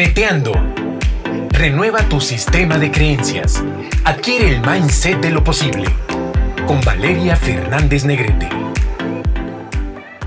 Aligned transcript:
Neteando. 0.00 0.52
Renueva 1.50 2.08
tu 2.08 2.22
sistema 2.22 2.78
de 2.78 2.90
creencias. 2.90 3.62
Adquiere 4.06 4.48
el 4.48 4.62
mindset 4.62 5.20
de 5.20 5.30
lo 5.30 5.44
posible. 5.44 5.90
Con 6.66 6.80
Valeria 6.80 7.36
Fernández 7.36 8.06
Negrete. 8.06 8.48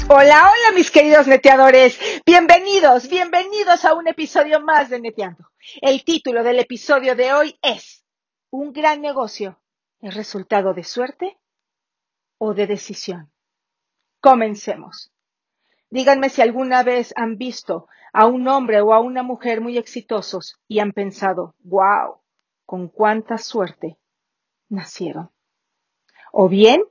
Hola, 0.10 0.52
hola 0.52 0.76
mis 0.76 0.92
queridos 0.92 1.26
neteadores. 1.26 2.00
Bienvenidos, 2.24 3.10
bienvenidos 3.10 3.84
a 3.84 3.96
un 3.96 4.08
episodio 4.08 4.62
más 4.62 4.92
de 4.92 5.02
Neteando. 5.02 5.50
El 5.82 6.04
título 6.04 6.44
del 6.44 6.60
episodio 6.60 7.16
de 7.16 7.34
hoy 7.34 7.58
es 7.64 8.06
¿Un 8.52 8.74
gran 8.74 9.02
negocio 9.02 9.60
es 10.02 10.14
resultado 10.14 10.76
de 10.76 10.84
suerte 10.84 11.40
o 12.38 12.54
de 12.54 12.68
decisión? 12.68 13.34
Comencemos. 14.20 15.12
Díganme 15.90 16.30
si 16.30 16.44
alguna 16.44 16.84
vez 16.84 17.12
han 17.16 17.40
visto 17.40 17.88
a 18.14 18.26
un 18.28 18.48
hombre 18.48 18.80
o 18.82 18.94
a 18.94 19.00
una 19.00 19.24
mujer 19.24 19.60
muy 19.60 19.78
exitosos 19.78 20.60
y 20.68 20.80
han 20.80 20.94
pensado, 20.94 21.56
wow, 21.64 22.20
con 22.66 22.88
cuánta 22.88 23.38
suerte 23.38 23.98
nacieron. 24.70 25.32
O 26.32 26.48
bien 26.48 26.84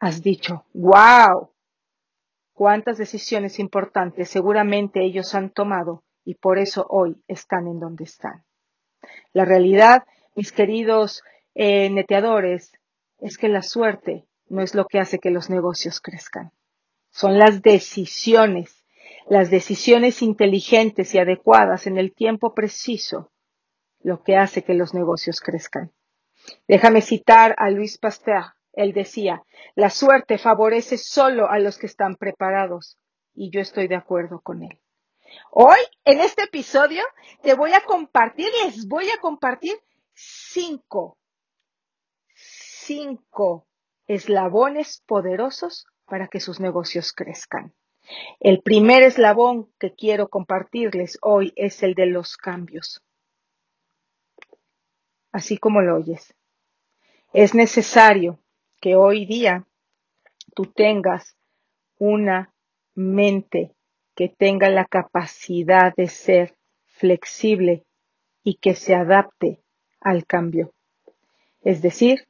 has 0.00 0.22
dicho, 0.22 0.64
wow, 0.72 1.50
cuántas 2.52 2.98
decisiones 2.98 3.58
importantes 3.58 4.28
seguramente 4.28 5.04
ellos 5.04 5.34
han 5.34 5.50
tomado 5.50 6.02
y 6.24 6.34
por 6.34 6.58
eso 6.58 6.86
hoy 6.88 7.22
están 7.28 7.68
en 7.68 7.78
donde 7.78 8.04
están. 8.04 8.44
La 9.32 9.44
realidad, 9.44 10.04
mis 10.34 10.50
queridos 10.50 11.22
eh, 11.54 11.90
neteadores, 11.90 12.72
es 13.18 13.38
que 13.38 13.48
la 13.48 13.62
suerte 13.62 14.26
no 14.48 14.62
es 14.62 14.74
lo 14.74 14.86
que 14.86 14.98
hace 14.98 15.18
que 15.18 15.30
los 15.30 15.50
negocios 15.50 16.00
crezcan 16.00 16.52
son 17.12 17.38
las 17.38 17.62
decisiones, 17.62 18.81
las 19.28 19.50
decisiones 19.50 20.22
inteligentes 20.22 21.14
y 21.14 21.18
adecuadas 21.18 21.86
en 21.86 21.98
el 21.98 22.14
tiempo 22.14 22.54
preciso, 22.54 23.32
lo 24.00 24.22
que 24.22 24.36
hace 24.36 24.62
que 24.62 24.74
los 24.74 24.94
negocios 24.94 25.40
crezcan. 25.40 25.92
Déjame 26.66 27.02
citar 27.02 27.54
a 27.58 27.70
Luis 27.70 27.98
Pasteur. 27.98 28.44
Él 28.72 28.92
decía, 28.92 29.42
la 29.74 29.90
suerte 29.90 30.38
favorece 30.38 30.96
solo 30.98 31.50
a 31.50 31.58
los 31.58 31.78
que 31.78 31.86
están 31.86 32.16
preparados. 32.16 32.98
Y 33.34 33.50
yo 33.50 33.60
estoy 33.60 33.88
de 33.88 33.96
acuerdo 33.96 34.40
con 34.40 34.62
él. 34.62 34.80
Hoy, 35.50 35.78
en 36.04 36.20
este 36.20 36.44
episodio, 36.44 37.02
te 37.42 37.54
voy 37.54 37.72
a 37.72 37.80
compartir, 37.80 38.48
les 38.64 38.86
voy 38.86 39.08
a 39.08 39.18
compartir 39.20 39.74
cinco, 40.14 41.18
cinco 42.34 43.66
eslabones 44.06 45.02
poderosos 45.06 45.86
para 46.06 46.28
que 46.28 46.40
sus 46.40 46.60
negocios 46.60 47.12
crezcan. 47.12 47.74
El 48.40 48.60
primer 48.62 49.02
eslabón 49.02 49.68
que 49.78 49.92
quiero 49.92 50.28
compartirles 50.28 51.18
hoy 51.22 51.52
es 51.56 51.82
el 51.82 51.94
de 51.94 52.06
los 52.06 52.36
cambios. 52.36 53.02
Así 55.30 55.58
como 55.58 55.80
lo 55.80 55.96
oyes. 55.96 56.34
Es 57.32 57.54
necesario 57.54 58.38
que 58.80 58.96
hoy 58.96 59.24
día 59.26 59.66
tú 60.54 60.66
tengas 60.66 61.36
una 61.98 62.52
mente 62.94 63.72
que 64.14 64.28
tenga 64.28 64.68
la 64.68 64.84
capacidad 64.84 65.94
de 65.94 66.08
ser 66.08 66.56
flexible 66.84 67.84
y 68.44 68.56
que 68.56 68.74
se 68.74 68.94
adapte 68.94 69.62
al 70.00 70.26
cambio. 70.26 70.74
Es 71.62 71.80
decir, 71.80 72.26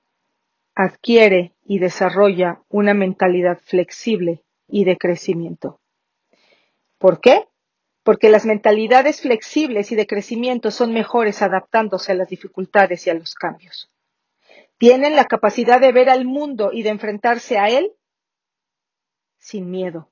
adquiere 0.75 1.53
y 1.65 1.79
desarrolla 1.79 2.63
una 2.69 2.95
mentalidad 2.95 3.59
flexible 3.59 4.45
y 4.73 4.85
de 4.85 4.97
crecimiento. 4.97 5.81
¿Por 6.99 7.21
qué? 7.21 7.47
Porque 8.03 8.31
las 8.31 8.47
mentalidades 8.47 9.21
flexibles 9.21 9.93
y 9.93 9.97
de 9.97 10.07
crecimiento 10.07 10.71
son 10.71 10.95
mejores 10.95 11.43
adaptándose 11.43 12.13
a 12.13 12.15
las 12.15 12.29
dificultades 12.29 13.07
y 13.07 13.11
a 13.11 13.15
los 13.15 13.35
cambios. 13.35 13.93
Tienen 14.79 15.15
la 15.15 15.27
capacidad 15.27 15.79
de 15.79 15.93
ver 15.93 16.09
al 16.09 16.25
mundo 16.25 16.71
y 16.73 16.83
de 16.83 16.89
enfrentarse 16.89 17.59
a 17.59 17.69
él 17.69 17.93
sin 19.37 19.71
miedo, 19.71 20.11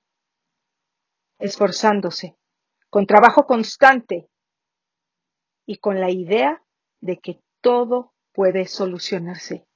esforzándose, 1.38 2.36
con 2.90 3.06
trabajo 3.06 3.46
constante 3.46 4.28
y 5.64 5.78
con 5.78 6.00
la 6.00 6.10
idea 6.10 6.62
de 7.00 7.18
que 7.18 7.40
todo 7.62 8.12
puede 8.32 8.66
solucionarse. 8.66 9.66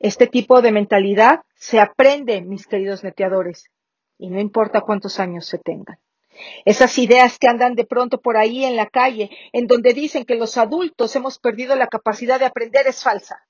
Este 0.00 0.28
tipo 0.28 0.62
de 0.62 0.72
mentalidad 0.72 1.42
se 1.56 1.80
aprende, 1.80 2.40
mis 2.42 2.66
queridos 2.66 3.02
neteadores, 3.02 3.70
y 4.16 4.30
no 4.30 4.40
importa 4.40 4.82
cuántos 4.82 5.18
años 5.18 5.46
se 5.46 5.58
tengan. 5.58 5.98
Esas 6.64 6.96
ideas 6.98 7.38
que 7.38 7.48
andan 7.48 7.74
de 7.74 7.84
pronto 7.84 8.20
por 8.20 8.36
ahí 8.36 8.64
en 8.64 8.76
la 8.76 8.86
calle, 8.86 9.30
en 9.52 9.66
donde 9.66 9.94
dicen 9.94 10.24
que 10.24 10.36
los 10.36 10.56
adultos 10.56 11.16
hemos 11.16 11.40
perdido 11.40 11.74
la 11.74 11.88
capacidad 11.88 12.38
de 12.38 12.46
aprender, 12.46 12.86
es 12.86 13.02
falsa. 13.02 13.44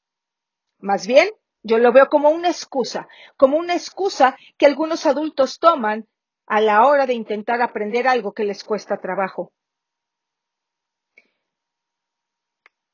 Más 0.79 1.07
bien, 1.07 1.29
yo 1.63 1.77
lo 1.77 1.93
veo 1.93 2.09
como 2.09 2.31
una 2.31 2.49
excusa, 2.49 3.09
como 3.37 3.59
una 3.59 3.75
excusa 3.75 4.37
que 4.57 4.65
algunos 4.65 5.05
adultos 5.05 5.59
toman 5.59 6.09
a 6.47 6.63
la 6.63 6.87
hora 6.87 7.05
de 7.05 7.13
intentar 7.13 7.61
aprender 7.61 8.09
algo 8.09 8.33
que 8.33 8.45
les 8.45 8.65
cuesta 8.65 8.97
trabajo. 8.97 9.53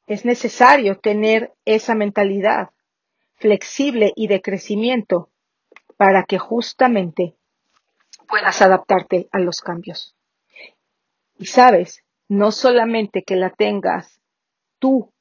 Es 0.07 0.25
necesario 0.25 0.99
tener 0.99 1.53
esa 1.65 1.95
mentalidad 1.95 2.74
flexible 3.45 4.15
y 4.17 4.27
de 4.27 4.41
crecimiento 4.41 5.29
para 5.99 6.25
que 6.25 6.39
justamente 6.39 7.37
puedas 8.27 8.63
adaptarte 8.63 9.29
a 9.33 9.39
los 9.39 9.61
cambios. 9.61 10.17
Y 11.37 11.45
sabes, 11.45 12.03
no 12.27 12.53
solamente 12.53 13.23
que 13.23 13.37
la 13.37 13.51
tengas 13.51 14.19
tú 14.79 15.13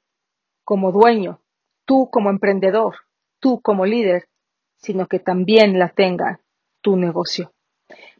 como 0.64 0.94
dueño, 0.94 1.42
tú 1.84 2.10
como 2.10 2.30
emprendedor, 2.30 2.96
tú 3.42 3.60
como 3.60 3.86
líder, 3.86 4.30
sino 4.78 5.08
que 5.08 5.20
también 5.20 5.78
la 5.78 5.90
tenga 5.90 6.40
tu 6.80 6.96
negocio. 6.96 7.52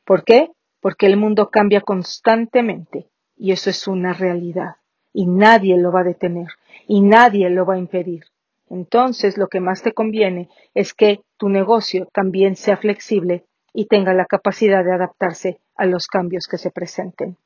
¿Por 0.04 0.26
qué? 0.26 0.50
Porque 0.82 1.06
el 1.06 1.16
mundo 1.16 1.50
cambia 1.50 1.80
constantemente 1.80 3.10
y 3.38 3.54
eso 3.54 3.70
es 3.70 3.88
una 3.88 4.12
realidad 4.12 4.76
y 5.14 5.28
nadie 5.28 5.78
lo 5.78 5.94
va 5.94 6.02
a 6.02 6.12
detener 6.12 6.50
y 6.90 7.00
nadie 7.00 7.50
lo 7.50 7.66
va 7.66 7.76
a 7.76 7.80
impedir 7.80 8.26
entonces 8.74 9.38
lo 9.38 9.48
que 9.48 9.60
más 9.60 9.84
te 9.84 9.94
conviene 9.94 10.50
es 10.74 10.96
que 10.96 11.22
tu 11.38 11.48
negocio 11.48 12.08
también 12.12 12.56
sea 12.56 12.76
flexible 12.76 13.46
y 13.72 13.86
tenga 13.86 14.14
la 14.16 14.26
capacidad 14.26 14.84
de 14.84 14.94
adaptarse 14.94 15.60
a 15.76 15.86
los 15.86 16.08
cambios 16.08 16.48
que 16.48 16.58
se 16.58 16.72
presenten. 16.72 17.38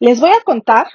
Les 0.00 0.20
voy 0.20 0.30
a 0.30 0.42
contar 0.44 0.86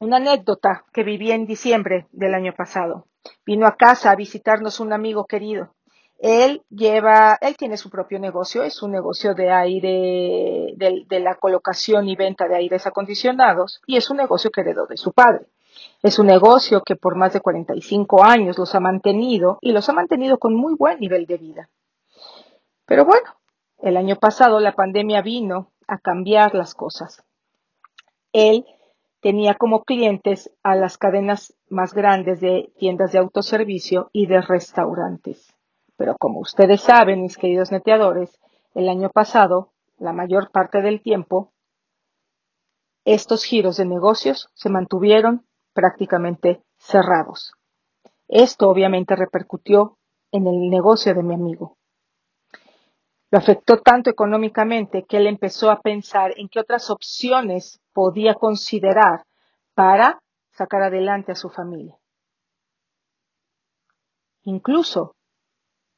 una 0.00 0.18
anécdota 0.18 0.84
que 0.92 1.02
viví 1.02 1.30
en 1.30 1.46
diciembre 1.46 2.08
del 2.12 2.34
año 2.34 2.52
pasado. 2.54 3.06
Vino 3.46 3.66
a 3.66 3.76
casa 3.76 4.10
a 4.10 4.16
visitarnos 4.16 4.78
un 4.78 4.92
amigo 4.92 5.24
querido. 5.24 5.74
Él 6.18 6.62
lleva, 6.68 7.38
él 7.40 7.56
tiene 7.56 7.78
su 7.78 7.88
propio 7.88 8.18
negocio, 8.18 8.64
es 8.64 8.82
un 8.82 8.92
negocio 8.92 9.34
de 9.34 9.50
aire, 9.50 10.74
de, 10.76 11.04
de 11.06 11.20
la 11.20 11.36
colocación 11.36 12.08
y 12.08 12.16
venta 12.16 12.48
de 12.48 12.56
aires 12.56 12.86
acondicionados 12.86 13.80
y 13.86 13.96
es 13.96 14.10
un 14.10 14.18
negocio 14.18 14.50
que 14.50 14.60
heredó 14.60 14.86
de 14.86 14.98
su 14.98 15.12
padre. 15.12 15.46
Es 16.02 16.18
un 16.18 16.26
negocio 16.26 16.82
que 16.82 16.96
por 16.96 17.16
más 17.16 17.32
de 17.32 17.40
45 17.40 18.24
años 18.24 18.58
los 18.58 18.74
ha 18.74 18.80
mantenido 18.80 19.58
y 19.60 19.72
los 19.72 19.88
ha 19.88 19.92
mantenido 19.92 20.38
con 20.38 20.54
muy 20.54 20.74
buen 20.74 20.98
nivel 21.00 21.26
de 21.26 21.38
vida. 21.38 21.70
Pero 22.86 23.04
bueno, 23.04 23.28
el 23.78 23.96
año 23.96 24.16
pasado 24.16 24.60
la 24.60 24.72
pandemia 24.72 25.22
vino 25.22 25.72
a 25.86 25.98
cambiar 25.98 26.54
las 26.54 26.74
cosas. 26.74 27.22
Él 28.32 28.66
tenía 29.20 29.54
como 29.54 29.84
clientes 29.84 30.50
a 30.62 30.74
las 30.74 30.98
cadenas 30.98 31.54
más 31.68 31.94
grandes 31.94 32.40
de 32.40 32.72
tiendas 32.78 33.12
de 33.12 33.18
autoservicio 33.18 34.10
y 34.12 34.26
de 34.26 34.40
restaurantes. 34.40 35.54
Pero 35.96 36.16
como 36.18 36.40
ustedes 36.40 36.80
saben, 36.80 37.22
mis 37.22 37.36
queridos 37.36 37.70
neteadores, 37.70 38.38
el 38.74 38.88
año 38.88 39.10
pasado, 39.10 39.70
la 39.98 40.12
mayor 40.12 40.50
parte 40.50 40.82
del 40.82 41.00
tiempo, 41.00 41.52
estos 43.04 43.44
giros 43.44 43.76
de 43.76 43.84
negocios 43.84 44.48
se 44.54 44.68
mantuvieron 44.68 45.46
prácticamente 45.72 46.62
cerrados. 46.78 47.52
Esto 48.28 48.68
obviamente 48.68 49.16
repercutió 49.16 49.98
en 50.30 50.46
el 50.46 50.70
negocio 50.70 51.14
de 51.14 51.22
mi 51.22 51.34
amigo. 51.34 51.76
Lo 53.30 53.38
afectó 53.38 53.78
tanto 53.80 54.10
económicamente 54.10 55.04
que 55.04 55.16
él 55.16 55.26
empezó 55.26 55.70
a 55.70 55.80
pensar 55.80 56.32
en 56.36 56.48
qué 56.48 56.60
otras 56.60 56.90
opciones 56.90 57.80
podía 57.92 58.34
considerar 58.34 59.24
para 59.74 60.22
sacar 60.52 60.82
adelante 60.82 61.32
a 61.32 61.34
su 61.34 61.48
familia. 61.48 61.98
Incluso 64.44 65.14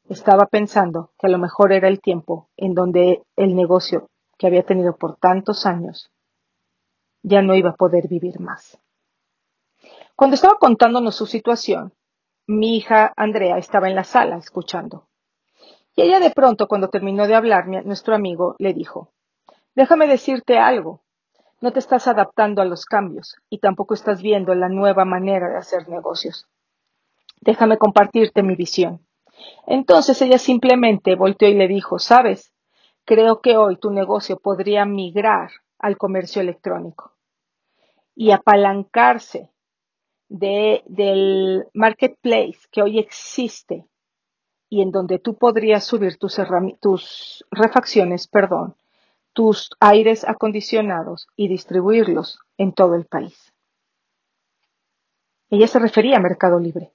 estaba 0.09 0.47
pensando 0.47 1.13
que 1.19 1.27
a 1.27 1.31
lo 1.31 1.39
mejor 1.39 1.73
era 1.73 1.89
el 1.89 2.01
tiempo 2.01 2.51
en 2.57 2.75
donde 2.75 3.23
el 3.37 3.57
negocio 3.57 4.11
que 4.39 4.47
había 4.47 4.65
tenido 4.65 4.97
por 4.97 5.17
tantos 5.17 5.67
años 5.67 6.11
ya 7.23 7.43
no 7.43 7.55
iba 7.55 7.71
a 7.71 7.77
poder 7.77 8.07
vivir 8.07 8.39
más. 8.39 8.79
Cuando 10.17 10.35
estaba 10.35 10.59
contándonos 10.59 11.17
su 11.17 11.27
situación, 11.27 11.93
mi 12.47 12.77
hija 12.77 13.13
Andrea 13.17 13.59
estaba 13.59 13.89
en 13.89 13.97
la 13.97 14.05
sala 14.05 14.37
escuchando. 14.37 15.09
Y 15.97 16.03
ella 16.03 16.21
de 16.21 16.31
pronto, 16.31 16.69
cuando 16.69 16.89
terminó 16.89 17.27
de 17.27 17.35
hablarme, 17.35 17.83
nuestro 17.83 18.15
amigo 18.15 18.55
le 18.59 18.75
dijo, 18.75 19.13
Déjame 19.75 20.07
decirte 20.07 20.59
algo. 20.59 21.03
No 21.61 21.73
te 21.73 21.81
estás 21.81 22.07
adaptando 22.07 22.63
a 22.63 22.65
los 22.65 22.85
cambios 22.85 23.37
y 23.51 23.59
tampoco 23.59 23.95
estás 23.95 24.23
viendo 24.23 24.55
la 24.55 24.69
nueva 24.69 25.05
manera 25.05 25.49
de 25.49 25.57
hacer 25.57 25.89
negocios. 25.89 26.47
Déjame 27.41 27.77
compartirte 27.77 28.45
mi 28.45 28.55
visión. 28.55 29.05
Entonces 29.67 30.23
ella 30.23 30.39
simplemente 30.39 31.17
volteó 31.17 31.49
y 31.49 31.55
le 31.55 31.67
dijo, 31.67 31.99
sabes, 31.99 32.53
creo 33.05 33.41
que 33.41 33.57
hoy 33.57 33.79
tu 33.79 33.91
negocio 33.91 34.39
podría 34.39 34.85
migrar 34.85 35.51
al 35.79 35.97
comercio 35.97 36.41
electrónico 36.41 37.17
y 38.15 38.31
apalancarse 38.31 39.51
de, 40.29 40.83
del 40.87 41.67
marketplace 41.75 42.59
que 42.71 42.83
hoy 42.83 42.99
existe 42.99 43.87
y 44.69 44.83
en 44.83 44.91
donde 44.91 45.19
tú 45.19 45.37
podrías 45.37 45.85
subir 45.85 46.19
tus, 46.19 47.45
refacciones, 47.51 48.27
perdón, 48.27 48.75
tus 49.33 49.71
aires 49.81 50.25
acondicionados 50.27 51.29
y 51.37 51.49
distribuirlos 51.49 52.41
en 52.59 52.73
todo 52.73 52.95
el 52.95 53.05
país. 53.05 53.53
Ella 55.51 55.69
se 55.69 55.79
refería 55.79 56.17
a 56.17 56.21
Mercado 56.21 56.59
Libre. 56.59 56.93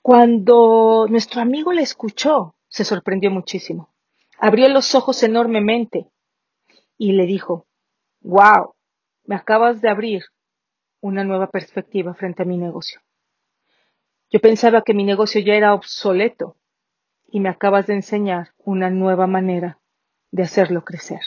Cuando 0.00 1.06
nuestro 1.10 1.42
amigo 1.42 1.72
la 1.72 1.82
escuchó, 1.82 2.54
se 2.68 2.84
sorprendió 2.84 3.30
muchísimo. 3.30 3.90
Abrió 4.38 4.66
los 4.68 4.94
ojos 4.94 5.22
enormemente 5.22 6.08
y 6.96 7.12
le 7.12 7.26
dijo, 7.26 7.66
wow, 8.22 8.74
me 9.24 9.34
acabas 9.34 9.82
de 9.82 9.90
abrir 9.90 10.22
una 11.00 11.24
nueva 11.24 11.48
perspectiva 11.48 12.14
frente 12.14 12.42
a 12.42 12.46
mi 12.46 12.58
negocio. 12.58 13.00
Yo 14.30 14.40
pensaba 14.40 14.82
que 14.82 14.94
mi 14.94 15.04
negocio 15.04 15.40
ya 15.40 15.54
era 15.54 15.74
obsoleto 15.74 16.56
y 17.28 17.40
me 17.40 17.48
acabas 17.48 17.86
de 17.86 17.94
enseñar 17.94 18.50
una 18.58 18.90
nueva 18.90 19.26
manera 19.26 19.80
de 20.30 20.42
hacerlo 20.42 20.84
crecer. 20.84 21.20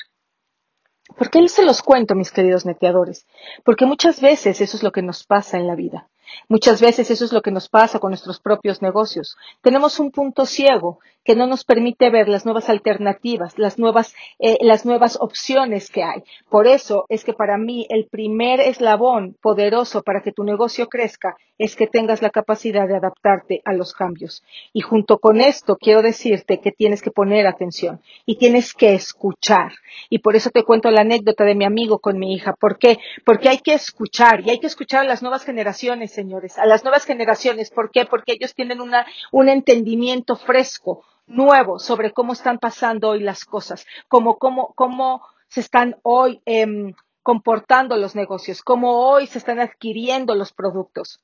¿Por 1.17 1.29
qué 1.29 1.47
se 1.47 1.65
los 1.65 1.81
cuento, 1.81 2.15
mis 2.15 2.31
queridos 2.31 2.65
neteadores? 2.65 3.27
Porque 3.65 3.85
muchas 3.85 4.21
veces 4.21 4.61
eso 4.61 4.77
es 4.77 4.83
lo 4.83 4.91
que 4.91 5.01
nos 5.01 5.25
pasa 5.25 5.57
en 5.57 5.67
la 5.67 5.75
vida. 5.75 6.09
Muchas 6.47 6.81
veces 6.81 7.09
eso 7.11 7.25
es 7.25 7.33
lo 7.33 7.41
que 7.41 7.51
nos 7.51 7.69
pasa 7.69 7.99
con 7.99 8.11
nuestros 8.11 8.39
propios 8.39 8.81
negocios. 8.81 9.37
Tenemos 9.61 9.99
un 9.99 10.11
punto 10.11 10.45
ciego 10.45 10.99
que 11.23 11.35
no 11.35 11.47
nos 11.47 11.63
permite 11.63 12.09
ver 12.09 12.27
las 12.27 12.45
nuevas 12.45 12.69
alternativas, 12.69 13.57
las 13.57 13.79
nuevas, 13.79 14.13
eh, 14.39 14.57
las 14.61 14.85
nuevas 14.85 15.17
opciones 15.19 15.89
que 15.89 16.03
hay. 16.03 16.23
Por 16.49 16.67
eso 16.67 17.05
es 17.09 17.23
que 17.23 17.33
para 17.33 17.57
mí 17.57 17.87
el 17.89 18.07
primer 18.07 18.59
eslabón 18.59 19.35
poderoso 19.41 20.03
para 20.03 20.21
que 20.21 20.31
tu 20.31 20.43
negocio 20.43 20.87
crezca 20.87 21.37
es 21.57 21.75
que 21.75 21.87
tengas 21.87 22.21
la 22.21 22.29
capacidad 22.29 22.87
de 22.87 22.97
adaptarte 22.97 23.61
a 23.63 23.73
los 23.73 23.93
cambios. 23.93 24.43
Y 24.73 24.81
junto 24.81 25.19
con 25.19 25.39
esto 25.39 25.77
quiero 25.77 26.01
decirte 26.01 26.59
que 26.59 26.71
tienes 26.71 27.01
que 27.01 27.11
poner 27.11 27.47
atención 27.47 28.01
y 28.25 28.37
tienes 28.37 28.73
que 28.73 28.93
escuchar. 28.93 29.71
Y 30.09 30.19
por 30.19 30.35
eso 30.35 30.49
te 30.49 30.63
cuento 30.63 30.91
la 30.91 31.01
anécdota 31.01 31.45
de 31.45 31.55
mi 31.55 31.65
amigo 31.65 31.99
con 31.99 32.17
mi 32.17 32.33
hija. 32.33 32.53
¿Por 32.53 32.77
qué? 32.77 32.97
Porque 33.23 33.49
hay 33.49 33.59
que 33.59 33.73
escuchar 33.73 34.41
y 34.41 34.49
hay 34.49 34.59
que 34.59 34.67
escuchar 34.67 35.01
a 35.01 35.07
las 35.07 35.21
nuevas 35.21 35.45
generaciones, 35.45 36.12
señores, 36.13 36.57
a 36.57 36.65
las 36.65 36.83
nuevas 36.83 37.05
generaciones. 37.05 37.69
¿Por 37.69 37.91
qué? 37.91 38.05
Porque 38.05 38.33
ellos 38.33 38.53
tienen 38.53 38.81
una, 38.81 39.05
un 39.31 39.49
entendimiento 39.49 40.35
fresco 40.35 41.03
nuevo 41.25 41.79
sobre 41.79 42.11
cómo 42.11 42.33
están 42.33 42.59
pasando 42.59 43.09
hoy 43.09 43.19
las 43.21 43.45
cosas, 43.45 43.85
cómo, 44.07 44.37
cómo, 44.37 44.73
cómo 44.75 45.21
se 45.47 45.61
están 45.61 45.97
hoy 46.03 46.41
em, 46.45 46.93
comportando 47.21 47.97
los 47.97 48.15
negocios, 48.15 48.61
cómo 48.61 49.09
hoy 49.09 49.27
se 49.27 49.37
están 49.37 49.59
adquiriendo 49.59 50.35
los 50.35 50.53
productos. 50.53 51.21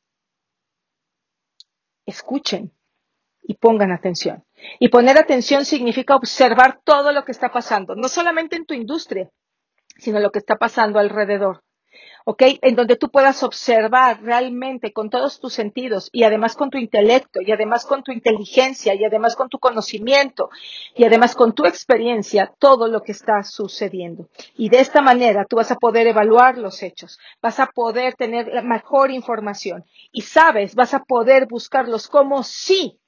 Escuchen 2.06 2.72
y 3.42 3.56
pongan 3.56 3.92
atención. 3.92 4.44
Y 4.80 4.90
poner 4.90 5.18
atención 5.18 5.66
significa 5.66 6.16
observar 6.16 6.82
todo 6.84 7.12
lo 7.12 7.26
que 7.26 7.32
está 7.32 7.52
pasando, 7.52 7.96
no 7.96 8.08
solamente 8.08 8.56
en 8.56 8.66
tu 8.66 8.74
industria, 8.74 9.30
sino 9.98 10.20
lo 10.20 10.32
que 10.32 10.40
está 10.40 10.56
pasando 10.56 11.00
alrededor. 11.00 11.62
¿Ok? 12.26 12.44
En 12.62 12.76
donde 12.76 12.96
tú 12.96 13.10
puedas 13.10 13.44
observar 13.44 14.22
realmente 14.22 14.94
con 14.94 15.10
todos 15.10 15.40
tus 15.40 15.54
sentidos 15.54 16.10
y 16.12 16.24
además 16.24 16.56
con 16.56 16.70
tu 16.70 16.78
intelecto 16.78 17.42
y 17.42 17.52
además 17.52 17.86
con 17.86 18.04
tu 18.04 18.12
inteligencia 18.12 18.94
y 18.94 19.04
además 19.04 19.36
con 19.36 19.50
tu 19.50 19.60
conocimiento 19.60 20.50
y 20.96 21.06
además 21.06 21.36
con 21.36 21.54
tu 21.54 21.66
experiencia 21.66 22.54
todo 22.60 22.88
lo 22.88 23.02
que 23.02 23.12
está 23.12 23.44
sucediendo. 23.44 24.30
Y 24.56 24.70
de 24.70 24.80
esta 24.80 25.02
manera 25.02 25.46
tú 25.46 25.56
vas 25.56 25.72
a 25.72 25.76
poder 25.76 26.08
evaluar 26.08 26.58
los 26.58 26.84
hechos, 26.84 27.20
vas 27.42 27.60
a 27.60 27.68
poder 27.68 28.16
tener 28.16 28.48
la 28.48 28.62
mejor 28.62 29.12
información 29.12 29.86
y 30.12 30.22
sabes, 30.22 30.76
vas 30.76 30.94
a 30.94 31.04
poder 31.04 31.48
buscarlos 31.48 32.08
como 32.08 32.44
sí 32.44 33.00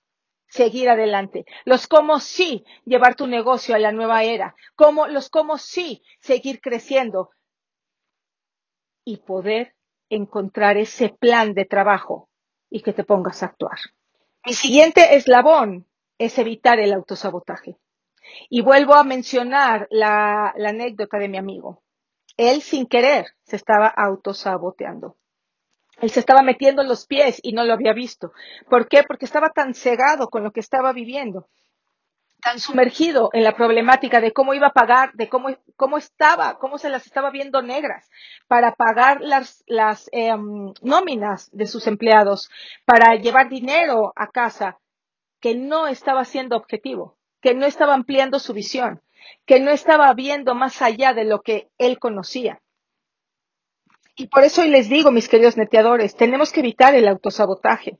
seguir 0.51 0.89
adelante, 0.89 1.45
los 1.63 1.87
cómo 1.87 2.19
sí 2.19 2.65
llevar 2.85 3.15
tu 3.15 3.25
negocio 3.25 3.73
a 3.73 3.79
la 3.79 3.93
nueva 3.93 4.23
era, 4.23 4.55
como 4.75 5.07
los 5.07 5.29
cómo 5.29 5.57
sí 5.57 6.03
seguir 6.19 6.59
creciendo, 6.59 7.29
y 9.05 9.17
poder 9.17 9.75
encontrar 10.09 10.77
ese 10.77 11.09
plan 11.09 11.53
de 11.53 11.65
trabajo 11.65 12.29
y 12.69 12.81
que 12.81 12.93
te 12.93 13.03
pongas 13.03 13.43
a 13.43 13.47
actuar. 13.47 13.77
Mi 14.45 14.53
siguiente 14.53 15.15
eslabón 15.15 15.87
es 16.17 16.37
evitar 16.37 16.79
el 16.79 16.93
autosabotaje. 16.93 17.77
Y 18.49 18.61
vuelvo 18.61 18.95
a 18.95 19.03
mencionar 19.03 19.87
la, 19.89 20.49
anécdota 20.49 21.17
de 21.17 21.27
mi 21.27 21.37
amigo. 21.37 21.83
Él 22.37 22.61
sin 22.61 22.87
querer 22.87 23.27
se 23.43 23.55
estaba 23.55 23.87
autosaboteando. 23.87 25.17
Él 25.99 26.09
se 26.09 26.19
estaba 26.19 26.41
metiendo 26.41 26.83
los 26.83 27.05
pies 27.05 27.39
y 27.43 27.53
no 27.53 27.63
lo 27.63 27.73
había 27.73 27.93
visto. 27.93 28.31
¿Por 28.69 28.87
qué? 28.87 29.03
Porque 29.03 29.25
estaba 29.25 29.49
tan 29.49 29.73
cegado 29.73 30.29
con 30.29 30.43
lo 30.43 30.51
que 30.51 30.59
estaba 30.59 30.93
viviendo 30.93 31.49
tan 32.41 32.59
sumergido 32.59 33.29
en 33.33 33.43
la 33.43 33.55
problemática 33.55 34.19
de 34.19 34.33
cómo 34.33 34.53
iba 34.53 34.67
a 34.67 34.73
pagar, 34.73 35.13
de 35.13 35.29
cómo, 35.29 35.49
cómo 35.75 35.97
estaba, 35.97 36.57
cómo 36.57 36.77
se 36.77 36.89
las 36.89 37.05
estaba 37.05 37.29
viendo 37.29 37.61
negras 37.61 38.09
para 38.47 38.73
pagar 38.73 39.21
las, 39.21 39.63
las 39.67 40.09
em, 40.11 40.73
nóminas 40.81 41.49
de 41.51 41.67
sus 41.67 41.87
empleados, 41.87 42.49
para 42.85 43.15
llevar 43.15 43.49
dinero 43.49 44.11
a 44.15 44.27
casa, 44.27 44.79
que 45.39 45.55
no 45.55 45.87
estaba 45.87 46.25
siendo 46.25 46.55
objetivo, 46.55 47.17
que 47.41 47.53
no 47.53 47.65
estaba 47.65 47.93
ampliando 47.93 48.39
su 48.39 48.53
visión, 48.53 49.01
que 49.45 49.59
no 49.59 49.71
estaba 49.71 50.13
viendo 50.13 50.55
más 50.55 50.81
allá 50.81 51.13
de 51.13 51.25
lo 51.25 51.41
que 51.41 51.69
él 51.77 51.99
conocía. 51.99 52.61
Y 54.15 54.27
por 54.27 54.43
eso 54.43 54.61
hoy 54.61 54.69
les 54.69 54.89
digo, 54.89 55.11
mis 55.11 55.29
queridos 55.29 55.57
neteadores, 55.57 56.15
tenemos 56.15 56.51
que 56.51 56.59
evitar 56.59 56.93
el 56.95 57.07
autosabotaje. 57.07 57.97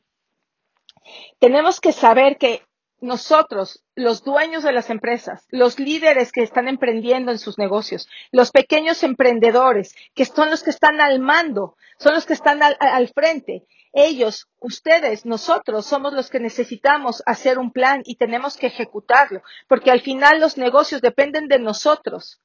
Tenemos 1.40 1.80
que 1.80 1.92
saber 1.94 2.38
que 2.38 2.64
nosotros, 3.02 3.84
los 3.96 4.24
dueños 4.24 4.64
de 4.64 4.72
las 4.72 4.92
empresas, 4.92 5.46
los 5.50 5.80
líderes 5.80 6.32
que 6.32 6.44
están 6.44 6.68
emprendiendo 6.68 7.32
en 7.32 7.40
sus 7.40 7.58
negocios, 7.58 8.08
los 8.32 8.52
pequeños 8.52 9.02
emprendedores, 9.04 9.96
que 10.14 10.26
son 10.26 10.52
los 10.52 10.64
que 10.64 10.70
están 10.70 11.02
al 11.02 11.20
mando, 11.20 11.76
son 11.98 12.14
los 12.14 12.26
que 12.28 12.34
están 12.34 12.62
al, 12.62 12.78
al, 12.80 13.08
frente. 13.10 13.66
Ellos, 13.92 14.48
ustedes, 14.60 15.26
nosotros 15.26 15.86
somos 15.86 16.14
los 16.14 16.30
que 16.30 16.40
necesitamos 16.40 17.24
hacer 17.26 17.58
un 17.58 17.72
plan 17.72 18.04
y 18.06 18.16
tenemos 18.16 18.56
que 18.56 18.68
ejecutarlo, 18.68 19.42
porque 19.68 19.92
al 19.92 20.02
final 20.02 20.40
los 20.40 20.58
negocios 20.58 21.02
dependen 21.02 21.48
de 21.48 21.60
nosotros, 21.60 22.40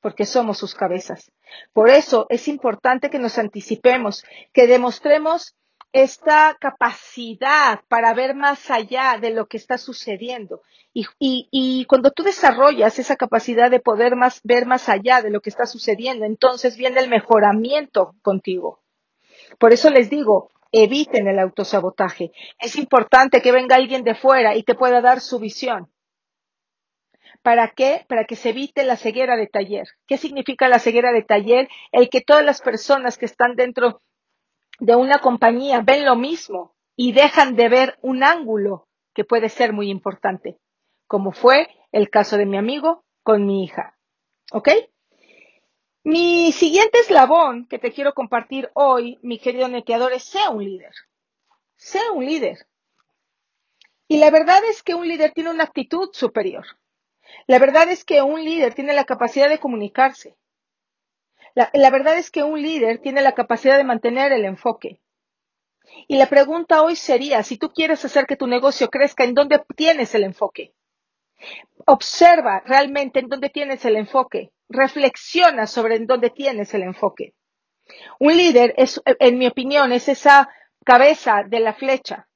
porque 0.00 0.26
somos 0.26 0.58
sus 0.58 0.74
cabezas. 0.74 1.30
Por 1.72 1.88
eso 1.88 2.26
es 2.28 2.48
importante 2.48 3.10
que 3.10 3.20
nos 3.20 3.38
anticipemos, 3.38 4.24
que 4.52 4.66
demostremos 4.66 5.54
esta 5.94 6.56
capacidad 6.60 7.80
para 7.86 8.12
ver 8.14 8.34
más 8.34 8.68
allá 8.68 9.16
de 9.20 9.30
lo 9.30 9.46
que 9.46 9.56
está 9.56 9.78
sucediendo. 9.78 10.62
Y, 10.92 11.86
cuando 11.88 12.10
tú 12.10 12.24
desarrollas 12.24 12.98
esa 12.98 13.14
capacidad 13.14 13.70
de 13.70 13.78
poder 13.78 14.16
más, 14.16 14.40
ver 14.42 14.66
más 14.66 14.88
allá 14.88 15.22
de 15.22 15.30
lo 15.30 15.40
que 15.40 15.50
está 15.50 15.66
sucediendo, 15.66 16.24
entonces 16.24 16.76
viene 16.76 17.00
el 17.00 17.08
mejoramiento 17.08 18.16
contigo. 18.22 18.80
Por 19.60 19.72
eso 19.72 19.88
les 19.88 20.10
digo, 20.10 20.50
eviten 20.72 21.28
el 21.28 21.38
autosabotaje. 21.38 22.32
Es 22.58 22.74
importante 22.74 23.40
que 23.40 23.52
venga 23.52 23.76
alguien 23.76 24.02
de 24.02 24.16
fuera 24.16 24.56
y 24.56 24.64
te 24.64 24.74
pueda 24.74 25.00
dar 25.00 25.20
su 25.20 25.38
visión. 25.38 25.92
¿Para 27.42 27.70
qué? 27.70 28.04
Para 28.08 28.24
que 28.24 28.34
se 28.34 28.48
evite 28.48 28.82
la 28.82 28.96
ceguera 28.96 29.36
de 29.36 29.46
taller. 29.46 29.86
¿Qué 30.08 30.16
significa 30.16 30.68
la 30.68 30.80
ceguera 30.80 31.12
de 31.12 31.22
taller? 31.22 31.68
El 31.92 32.08
que 32.08 32.20
todas 32.20 32.44
las 32.44 32.60
personas 32.60 33.16
que 33.16 33.26
están 33.26 33.54
dentro 33.54 34.02
de 34.78 34.96
una 34.96 35.18
compañía 35.18 35.80
ven 35.80 36.04
lo 36.04 36.16
mismo 36.16 36.74
y 36.96 37.12
dejan 37.12 37.56
de 37.56 37.68
ver 37.68 37.98
un 38.02 38.22
ángulo 38.22 38.88
que 39.14 39.24
puede 39.24 39.48
ser 39.48 39.72
muy 39.72 39.90
importante, 39.90 40.58
como 41.06 41.32
fue 41.32 41.68
el 41.92 42.10
caso 42.10 42.36
de 42.36 42.46
mi 42.46 42.56
amigo 42.56 43.04
con 43.22 43.46
mi 43.46 43.64
hija. 43.64 43.96
¿Ok? 44.52 44.68
Mi 46.02 46.52
siguiente 46.52 46.98
eslabón 46.98 47.66
que 47.66 47.78
te 47.78 47.92
quiero 47.92 48.12
compartir 48.12 48.70
hoy, 48.74 49.18
mi 49.22 49.38
querido 49.38 49.68
neteador, 49.68 50.12
es 50.12 50.24
sea 50.24 50.50
un 50.50 50.64
líder. 50.64 50.92
Sea 51.76 52.12
un 52.12 52.26
líder. 52.26 52.66
Y 54.06 54.18
la 54.18 54.30
verdad 54.30 54.62
es 54.68 54.82
que 54.82 54.94
un 54.94 55.08
líder 55.08 55.32
tiene 55.32 55.50
una 55.50 55.64
actitud 55.64 56.10
superior. 56.12 56.66
La 57.46 57.58
verdad 57.58 57.88
es 57.88 58.04
que 58.04 58.22
un 58.22 58.44
líder 58.44 58.74
tiene 58.74 58.92
la 58.92 59.04
capacidad 59.04 59.48
de 59.48 59.58
comunicarse. 59.58 60.36
La, 61.54 61.90
verdad 61.90 62.18
es 62.18 62.30
que 62.30 62.42
un 62.42 62.60
líder 62.60 62.98
tiene 62.98 63.22
la 63.22 63.32
capacidad 63.32 63.76
de 63.76 63.84
mantener 63.84 64.32
el 64.32 64.44
enfoque. 64.44 65.00
Y 66.08 66.16
la 66.16 66.26
pregunta 66.26 66.82
hoy 66.82 66.96
sería, 66.96 67.42
si 67.44 67.56
tú 67.56 67.70
quieres 67.70 68.04
hacer 68.04 68.26
que 68.26 68.36
tu 68.36 68.48
negocio 68.48 68.88
crezca, 68.90 69.22
¿en 69.22 69.34
dónde 69.34 69.62
tienes 69.76 70.14
el 70.14 70.24
enfoque? 70.24 70.74
Observa 71.86 72.62
realmente 72.66 73.20
en 73.20 73.28
dónde 73.28 73.50
tienes 73.50 73.84
el 73.84 73.96
enfoque. 73.96 74.50
reflexiona 74.68 75.66
sobre 75.66 75.96
en 75.96 76.06
dónde 76.06 76.30
tienes 76.30 76.74
el 76.74 76.82
enfoque. 76.82 77.34
Un 78.18 78.36
líder 78.36 78.74
es, 78.76 79.00
en 79.04 79.38
mi 79.38 79.46
opinión, 79.46 79.92
es 79.92 80.08
esa 80.08 80.48
cabeza 80.84 81.42
de 81.46 81.60
la 81.60 81.74
flecha, 81.74 82.28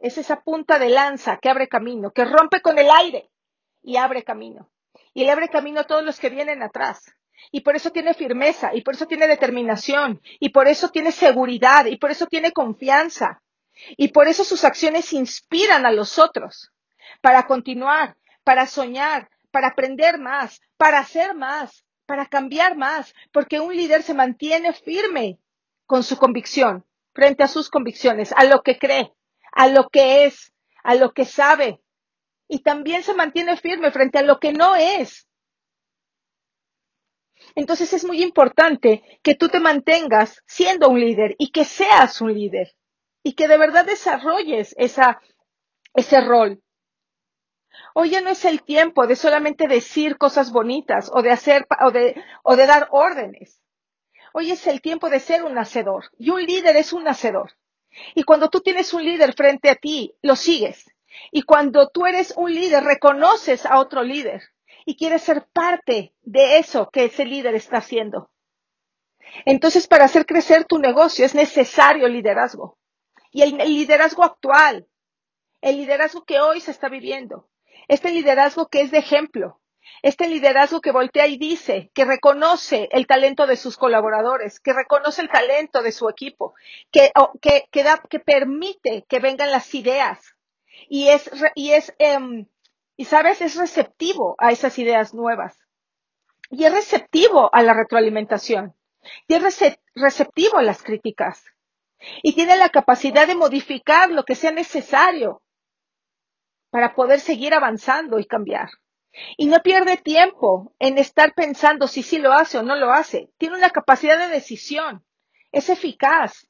es 0.00 0.18
esa 0.18 0.40
punta 0.40 0.78
de 0.78 0.88
lanza 0.88 1.38
que 1.38 1.48
abre 1.48 1.68
camino, 1.68 2.10
que 2.10 2.24
rompe 2.24 2.60
con 2.60 2.78
el 2.78 2.90
aire 2.90 3.30
y 3.82 3.96
abre 3.96 4.24
camino. 4.24 4.70
Y 5.14 5.24
le 5.24 5.30
abre 5.30 5.48
camino 5.48 5.80
a 5.80 5.84
todos 5.84 6.04
los 6.04 6.18
que 6.18 6.30
vienen 6.30 6.62
atrás. 6.62 7.14
Y 7.50 7.60
por 7.60 7.76
eso 7.76 7.90
tiene 7.90 8.14
firmeza, 8.14 8.74
y 8.74 8.82
por 8.82 8.94
eso 8.94 9.06
tiene 9.06 9.26
determinación, 9.26 10.20
y 10.40 10.50
por 10.50 10.68
eso 10.68 10.88
tiene 10.88 11.12
seguridad, 11.12 11.86
y 11.86 11.96
por 11.96 12.10
eso 12.10 12.26
tiene 12.26 12.52
confianza. 12.52 13.42
Y 13.96 14.08
por 14.08 14.28
eso 14.28 14.44
sus 14.44 14.64
acciones 14.64 15.12
inspiran 15.12 15.86
a 15.86 15.92
los 15.92 16.18
otros 16.18 16.72
para 17.20 17.46
continuar, 17.46 18.16
para 18.44 18.66
soñar, 18.66 19.30
para 19.50 19.68
aprender 19.68 20.18
más, 20.18 20.60
para 20.76 20.98
hacer 20.98 21.34
más, 21.34 21.84
para 22.06 22.26
cambiar 22.26 22.76
más, 22.76 23.14
porque 23.32 23.60
un 23.60 23.74
líder 23.74 24.02
se 24.02 24.14
mantiene 24.14 24.72
firme 24.72 25.38
con 25.86 26.02
su 26.02 26.16
convicción, 26.16 26.84
frente 27.14 27.42
a 27.42 27.48
sus 27.48 27.70
convicciones, 27.70 28.32
a 28.36 28.44
lo 28.44 28.62
que 28.62 28.78
cree, 28.78 29.12
a 29.52 29.68
lo 29.68 29.88
que 29.88 30.24
es, 30.24 30.52
a 30.82 30.94
lo 30.94 31.12
que 31.12 31.24
sabe. 31.24 31.80
Y 32.48 32.60
también 32.60 33.02
se 33.02 33.14
mantiene 33.14 33.56
firme 33.56 33.90
frente 33.90 34.18
a 34.18 34.22
lo 34.22 34.38
que 34.38 34.52
no 34.52 34.74
es. 34.74 35.27
Entonces 37.58 37.92
es 37.92 38.04
muy 38.04 38.22
importante 38.22 39.02
que 39.20 39.34
tú 39.34 39.48
te 39.48 39.58
mantengas 39.58 40.44
siendo 40.46 40.88
un 40.88 41.00
líder 41.00 41.34
y 41.40 41.50
que 41.50 41.64
seas 41.64 42.20
un 42.20 42.32
líder 42.32 42.76
y 43.24 43.32
que 43.32 43.48
de 43.48 43.58
verdad 43.58 43.84
desarrolles 43.84 44.76
esa, 44.78 45.20
ese 45.92 46.20
rol. 46.20 46.62
Hoy 47.94 48.10
ya 48.10 48.20
no 48.20 48.30
es 48.30 48.44
el 48.44 48.62
tiempo 48.62 49.08
de 49.08 49.16
solamente 49.16 49.66
decir 49.66 50.18
cosas 50.18 50.52
bonitas 50.52 51.10
o 51.12 51.20
de 51.20 51.32
hacer 51.32 51.66
o 51.84 51.90
de, 51.90 52.22
o 52.44 52.54
de 52.54 52.66
dar 52.66 52.86
órdenes. 52.92 53.60
Hoy 54.32 54.52
es 54.52 54.64
el 54.68 54.80
tiempo 54.80 55.10
de 55.10 55.18
ser 55.18 55.42
un 55.42 55.58
hacedor 55.58 56.12
y 56.16 56.30
un 56.30 56.44
líder 56.44 56.76
es 56.76 56.92
un 56.92 57.08
hacedor. 57.08 57.54
Y 58.14 58.22
cuando 58.22 58.50
tú 58.50 58.60
tienes 58.60 58.94
un 58.94 59.04
líder 59.04 59.34
frente 59.34 59.68
a 59.68 59.74
ti, 59.74 60.14
lo 60.22 60.36
sigues. 60.36 60.84
Y 61.32 61.42
cuando 61.42 61.88
tú 61.88 62.06
eres 62.06 62.34
un 62.36 62.54
líder, 62.54 62.84
reconoces 62.84 63.66
a 63.66 63.80
otro 63.80 64.04
líder 64.04 64.42
y 64.88 64.96
quieres 64.96 65.20
ser 65.20 65.46
parte 65.52 66.14
de 66.22 66.56
eso 66.56 66.88
que 66.90 67.04
ese 67.04 67.26
líder 67.26 67.54
está 67.54 67.76
haciendo. 67.76 68.30
Entonces, 69.44 69.86
para 69.86 70.06
hacer 70.06 70.24
crecer 70.24 70.64
tu 70.64 70.78
negocio 70.78 71.26
es 71.26 71.34
necesario 71.34 72.08
liderazgo. 72.08 72.78
Y 73.30 73.42
el, 73.42 73.58
liderazgo 73.58 74.24
actual, 74.24 74.88
el 75.60 75.76
liderazgo 75.76 76.24
que 76.24 76.40
hoy 76.40 76.62
se 76.62 76.70
está 76.70 76.88
viviendo, 76.88 77.50
este 77.86 78.10
liderazgo 78.10 78.68
que 78.68 78.80
es 78.80 78.90
de 78.90 78.96
ejemplo, 78.96 79.60
este 80.00 80.26
liderazgo 80.26 80.80
que 80.80 80.90
voltea 80.90 81.26
y 81.26 81.36
dice, 81.36 81.90
que 81.92 82.06
reconoce 82.06 82.88
el 82.90 83.06
talento 83.06 83.46
de 83.46 83.56
sus 83.56 83.76
colaboradores, 83.76 84.58
que 84.58 84.72
reconoce 84.72 85.20
el 85.20 85.28
talento 85.28 85.82
de 85.82 85.92
su 85.92 86.08
equipo, 86.08 86.54
que, 86.90 87.12
que, 87.42 87.68
que 87.70 88.20
permite 88.20 89.04
que 89.06 89.18
vengan 89.18 89.50
las 89.50 89.74
ideas 89.74 90.34
y 90.88 91.08
es, 91.08 91.30
y 91.54 91.72
es, 91.72 91.94
em, 91.98 92.46
y 92.98 93.04
sabes, 93.04 93.40
es 93.40 93.54
receptivo 93.54 94.34
a 94.38 94.50
esas 94.50 94.76
ideas 94.76 95.14
nuevas. 95.14 95.56
Y 96.50 96.64
es 96.64 96.72
receptivo 96.72 97.48
a 97.54 97.62
la 97.62 97.72
retroalimentación. 97.72 98.74
Y 99.28 99.34
es 99.34 99.62
receptivo 99.94 100.58
a 100.58 100.64
las 100.64 100.82
críticas. 100.82 101.44
Y 102.24 102.34
tiene 102.34 102.56
la 102.56 102.70
capacidad 102.70 103.28
de 103.28 103.36
modificar 103.36 104.10
lo 104.10 104.24
que 104.24 104.34
sea 104.34 104.50
necesario 104.50 105.44
para 106.70 106.96
poder 106.96 107.20
seguir 107.20 107.54
avanzando 107.54 108.18
y 108.18 108.26
cambiar. 108.26 108.68
Y 109.36 109.46
no 109.46 109.58
pierde 109.62 109.96
tiempo 109.98 110.74
en 110.80 110.98
estar 110.98 111.34
pensando 111.34 111.86
si 111.86 112.02
sí 112.02 112.18
lo 112.18 112.32
hace 112.32 112.58
o 112.58 112.64
no 112.64 112.74
lo 112.74 112.90
hace. 112.90 113.30
Tiene 113.38 113.58
una 113.58 113.70
capacidad 113.70 114.18
de 114.18 114.26
decisión. 114.26 115.04
Es 115.52 115.68
eficaz. 115.68 116.48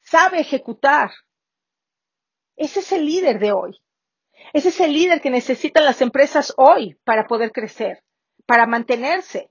Sabe 0.00 0.38
ejecutar. 0.38 1.10
Ese 2.54 2.78
es 2.78 2.92
el 2.92 3.04
líder 3.04 3.40
de 3.40 3.50
hoy. 3.50 3.82
Ese 4.52 4.68
es 4.68 4.80
el 4.80 4.92
líder 4.92 5.20
que 5.20 5.30
necesitan 5.30 5.84
las 5.84 6.00
empresas 6.00 6.52
hoy 6.56 6.98
para 7.04 7.26
poder 7.26 7.52
crecer, 7.52 8.02
para 8.46 8.66
mantenerse, 8.66 9.50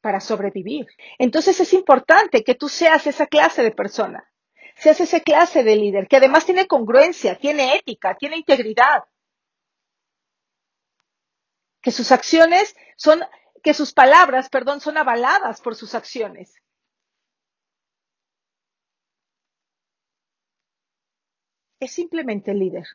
para 0.00 0.20
sobrevivir. 0.20 0.86
Entonces 1.18 1.60
es 1.60 1.72
importante 1.72 2.44
que 2.44 2.54
tú 2.54 2.68
seas 2.68 3.06
esa 3.06 3.26
clase 3.26 3.62
de 3.62 3.72
persona 3.72 4.30
seas 4.80 5.00
esa 5.00 5.20
clase 5.20 5.62
de 5.62 5.76
líder 5.76 6.08
que 6.08 6.16
además 6.16 6.46
tiene 6.46 6.66
congruencia, 6.66 7.38
tiene 7.38 7.76
ética, 7.76 8.16
tiene 8.16 8.36
integridad. 8.36 9.04
Que 11.82 11.90
sus 11.90 12.12
acciones 12.12 12.74
son, 12.96 13.20
que 13.62 13.74
sus 13.74 13.92
palabras, 13.92 14.48
perdón, 14.48 14.80
son 14.80 14.96
avaladas 14.96 15.60
por 15.60 15.76
sus 15.76 15.94
acciones. 15.94 16.54
Es 21.78 21.92
simplemente 21.92 22.54
líder. 22.54 22.86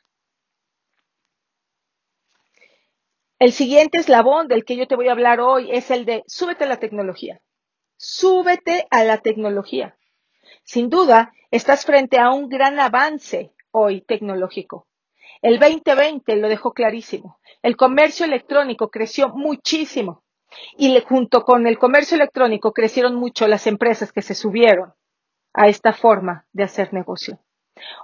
El 3.38 3.52
siguiente 3.52 3.98
eslabón 3.98 4.48
del 4.48 4.64
que 4.64 4.78
yo 4.78 4.88
te 4.88 4.96
voy 4.96 5.10
a 5.10 5.12
hablar 5.12 5.42
hoy 5.42 5.70
es 5.70 5.92
el 5.92 6.06
de 6.06 6.24
súbete 6.26 6.64
a 6.64 6.68
la 6.68 6.78
tecnología. 6.78 7.42
Súbete 7.98 8.88
a 8.90 9.04
la 9.04 9.18
tecnología. 9.18 9.98
Sin 10.64 10.90
duda, 10.90 11.34
estás 11.52 11.86
frente 11.86 12.18
a 12.18 12.32
un 12.32 12.48
gran 12.48 12.80
avance 12.80 13.52
hoy 13.72 14.00
tecnológico. 14.00 14.88
El 15.42 15.60
2020 15.60 16.38
lo 16.38 16.48
dejó 16.48 16.72
clarísimo. 16.72 17.38
El 17.62 17.76
comercio 17.76 18.26
electrónico 18.26 18.90
creció 18.90 19.28
muchísimo 19.28 20.24
y 20.78 20.98
junto 21.02 21.44
con 21.44 21.68
el 21.68 21.78
comercio 21.78 22.16
electrónico 22.16 22.72
crecieron 22.72 23.16
mucho 23.16 23.50
las 23.50 23.68
empresas 23.68 24.14
que 24.14 24.22
se 24.22 24.34
subieron 24.34 24.94
a 25.54 25.68
esta 25.68 25.92
forma 25.92 26.48
de 26.54 26.64
hacer 26.64 26.94
negocio. 26.94 27.40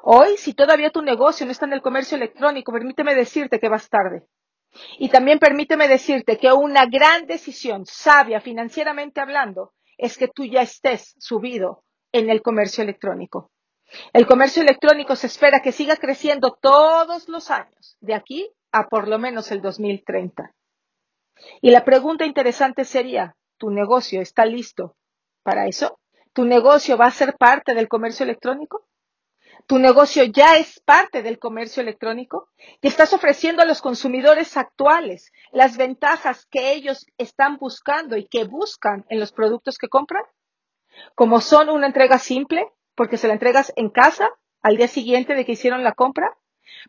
Hoy, 0.03 0.35
si 0.35 0.53
todavía 0.53 0.89
tu 0.89 1.01
negocio 1.01 1.45
no 1.45 1.53
está 1.53 1.65
en 1.67 1.73
el 1.73 1.81
comercio 1.81 2.17
electrónico, 2.17 2.73
permíteme 2.73 3.15
decirte 3.15 3.61
que 3.61 3.69
vas 3.69 3.89
tarde. 3.89 4.27
Y 4.97 5.09
también 5.09 5.39
permíteme 5.39 5.87
decirte 5.87 6.37
que 6.37 6.51
una 6.51 6.85
gran 6.85 7.25
decisión 7.25 7.85
sabia 7.85 8.39
financieramente 8.39 9.19
hablando 9.19 9.73
es 9.97 10.17
que 10.17 10.27
tú 10.27 10.45
ya 10.45 10.61
estés 10.61 11.15
subido 11.19 11.83
en 12.11 12.29
el 12.29 12.41
comercio 12.41 12.83
electrónico. 12.83 13.51
El 14.13 14.25
comercio 14.25 14.61
electrónico 14.63 15.15
se 15.15 15.27
espera 15.27 15.59
que 15.61 15.71
siga 15.71 15.97
creciendo 15.97 16.57
todos 16.61 17.27
los 17.27 17.51
años, 17.51 17.97
de 17.99 18.13
aquí 18.13 18.49
a 18.71 18.87
por 18.87 19.07
lo 19.07 19.19
menos 19.19 19.51
el 19.51 19.61
2030. 19.61 20.53
Y 21.61 21.71
la 21.71 21.83
pregunta 21.83 22.25
interesante 22.25 22.85
sería, 22.85 23.35
¿tu 23.57 23.69
negocio 23.69 24.21
está 24.21 24.45
listo 24.45 24.95
para 25.43 25.67
eso? 25.67 25.99
¿Tu 26.33 26.45
negocio 26.45 26.97
va 26.97 27.07
a 27.07 27.11
ser 27.11 27.35
parte 27.37 27.73
del 27.73 27.89
comercio 27.89 28.23
electrónico? 28.23 28.87
¿Tu 29.67 29.79
negocio 29.79 30.23
ya 30.25 30.57
es 30.57 30.79
parte 30.81 31.23
del 31.23 31.39
comercio 31.39 31.81
electrónico? 31.81 32.49
¿Y 32.81 32.87
estás 32.87 33.13
ofreciendo 33.13 33.61
a 33.61 33.65
los 33.65 33.81
consumidores 33.81 34.57
actuales 34.57 35.31
las 35.51 35.77
ventajas 35.77 36.45
que 36.45 36.73
ellos 36.73 37.05
están 37.17 37.57
buscando 37.57 38.17
y 38.17 38.27
que 38.27 38.43
buscan 38.43 39.05
en 39.09 39.19
los 39.19 39.31
productos 39.31 39.77
que 39.77 39.87
compran? 39.87 40.23
como 41.15 41.41
son 41.41 41.69
una 41.69 41.87
entrega 41.87 42.19
simple, 42.19 42.67
porque 42.95 43.17
se 43.17 43.27
la 43.27 43.33
entregas 43.33 43.71
en 43.75 43.89
casa 43.89 44.29
al 44.61 44.77
día 44.77 44.87
siguiente 44.87 45.33
de 45.33 45.45
que 45.45 45.53
hicieron 45.53 45.83
la 45.83 45.93
compra, 45.93 46.37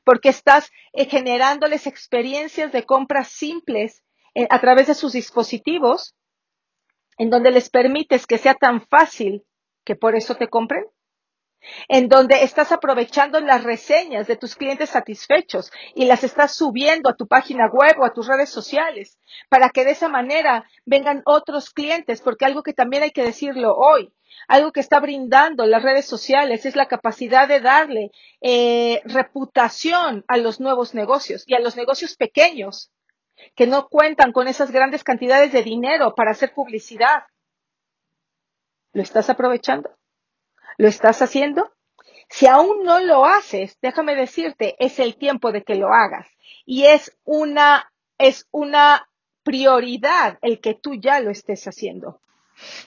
porque 0.04 0.28
estás 0.28 0.70
eh, 0.92 1.06
generándoles 1.06 1.86
experiencias 1.86 2.72
de 2.72 2.84
compras 2.84 3.28
simples 3.28 4.02
eh, 4.34 4.46
a 4.50 4.60
través 4.60 4.86
de 4.86 4.94
sus 4.94 5.12
dispositivos, 5.12 6.14
en 7.18 7.30
donde 7.30 7.50
les 7.50 7.70
permites 7.70 8.26
que 8.26 8.38
sea 8.38 8.54
tan 8.54 8.86
fácil 8.86 9.44
que 9.84 9.96
por 9.96 10.14
eso 10.14 10.36
te 10.36 10.48
compren 10.48 10.84
en 11.88 12.08
donde 12.08 12.42
estás 12.42 12.72
aprovechando 12.72 13.40
las 13.40 13.64
reseñas 13.64 14.26
de 14.26 14.36
tus 14.36 14.56
clientes 14.56 14.90
satisfechos 14.90 15.70
y 15.94 16.06
las 16.06 16.24
estás 16.24 16.54
subiendo 16.54 17.10
a 17.10 17.16
tu 17.16 17.26
página 17.26 17.68
web 17.68 17.96
o 17.98 18.04
a 18.04 18.12
tus 18.12 18.26
redes 18.26 18.50
sociales 18.50 19.18
para 19.48 19.70
que 19.70 19.84
de 19.84 19.92
esa 19.92 20.08
manera 20.08 20.64
vengan 20.84 21.22
otros 21.24 21.70
clientes, 21.70 22.20
porque 22.20 22.44
algo 22.44 22.62
que 22.62 22.72
también 22.72 23.02
hay 23.02 23.10
que 23.10 23.24
decirlo 23.24 23.74
hoy, 23.76 24.12
algo 24.48 24.72
que 24.72 24.80
está 24.80 25.00
brindando 25.00 25.66
las 25.66 25.82
redes 25.82 26.06
sociales 26.06 26.66
es 26.66 26.76
la 26.76 26.88
capacidad 26.88 27.46
de 27.46 27.60
darle 27.60 28.10
eh, 28.40 29.00
reputación 29.04 30.24
a 30.28 30.36
los 30.36 30.60
nuevos 30.60 30.94
negocios 30.94 31.44
y 31.46 31.54
a 31.54 31.60
los 31.60 31.76
negocios 31.76 32.16
pequeños 32.16 32.90
que 33.54 33.66
no 33.66 33.88
cuentan 33.88 34.32
con 34.32 34.48
esas 34.48 34.70
grandes 34.70 35.04
cantidades 35.04 35.52
de 35.52 35.62
dinero 35.62 36.14
para 36.14 36.32
hacer 36.32 36.52
publicidad. 36.54 37.24
¿Lo 38.92 39.02
estás 39.02 39.30
aprovechando? 39.30 39.90
¿Lo 40.78 40.88
estás 40.88 41.22
haciendo? 41.22 41.72
Si 42.28 42.46
aún 42.46 42.82
no 42.84 43.00
lo 43.00 43.26
haces, 43.26 43.76
déjame 43.82 44.14
decirte, 44.14 44.74
es 44.78 44.98
el 44.98 45.16
tiempo 45.16 45.52
de 45.52 45.62
que 45.62 45.74
lo 45.74 45.88
hagas. 45.92 46.26
Y 46.64 46.84
es 46.84 47.16
una, 47.24 47.92
es 48.18 48.46
una 48.50 49.08
prioridad 49.42 50.38
el 50.40 50.60
que 50.60 50.74
tú 50.74 50.94
ya 50.94 51.20
lo 51.20 51.30
estés 51.30 51.66
haciendo. 51.66 52.20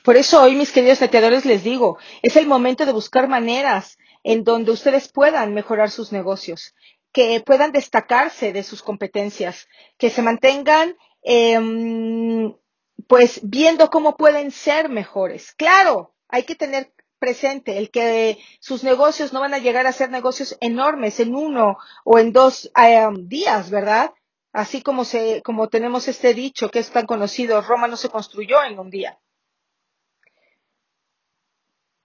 Por 0.04 0.16
eso 0.18 0.42
hoy, 0.42 0.56
mis 0.56 0.72
queridos 0.72 1.02
neteadores, 1.02 1.46
les 1.46 1.64
digo, 1.64 1.98
es 2.22 2.36
el 2.38 2.48
momento 2.48 2.86
de 2.86 2.94
buscar 2.94 3.28
maneras 3.28 3.98
en 4.24 4.44
donde 4.44 4.72
ustedes 4.72 5.12
puedan 5.12 5.54
mejorar 5.54 5.92
sus 5.92 6.12
negocios, 6.12 6.74
que 7.12 7.42
puedan 7.46 7.72
destacarse 7.72 8.52
de 8.52 8.64
sus 8.64 8.82
competencias, 8.82 9.68
que 9.98 10.10
se 10.10 10.22
mantengan 10.22 10.96
em, 11.22 12.56
pues 13.08 13.42
viendo 13.44 13.90
cómo 13.90 14.18
pueden 14.18 14.52
ser 14.52 14.90
mejores. 14.90 15.54
Claro, 15.54 16.16
hay 16.28 16.44
que 16.44 16.56
tener 16.56 16.92
presente 17.20 17.78
el 17.78 17.92
que 17.92 18.38
sus 18.60 18.84
negocios 18.84 19.34
no 19.34 19.40
van 19.40 19.54
a 19.54 19.60
llegar 19.60 19.88
a 19.88 19.92
ser 19.92 20.10
negocios 20.10 20.58
enormes 20.62 21.20
en 21.20 21.36
uno 21.36 21.78
o 22.04 22.20
en 22.20 22.32
dos 22.32 22.72
em, 22.76 23.28
días, 23.28 23.70
¿verdad? 23.70 24.12
Así 24.54 24.82
como 24.82 25.04
se, 25.04 25.42
como 25.44 25.68
tenemos 25.68 26.08
este 26.08 26.34
dicho 26.34 26.70
que 26.70 26.80
es 26.80 26.90
tan 26.90 27.06
conocido, 27.06 27.62
Roma 27.62 27.88
no 27.88 27.98
se 27.98 28.10
construyó 28.10 28.64
en 28.64 28.80
un 28.80 28.90
día. 28.90 29.20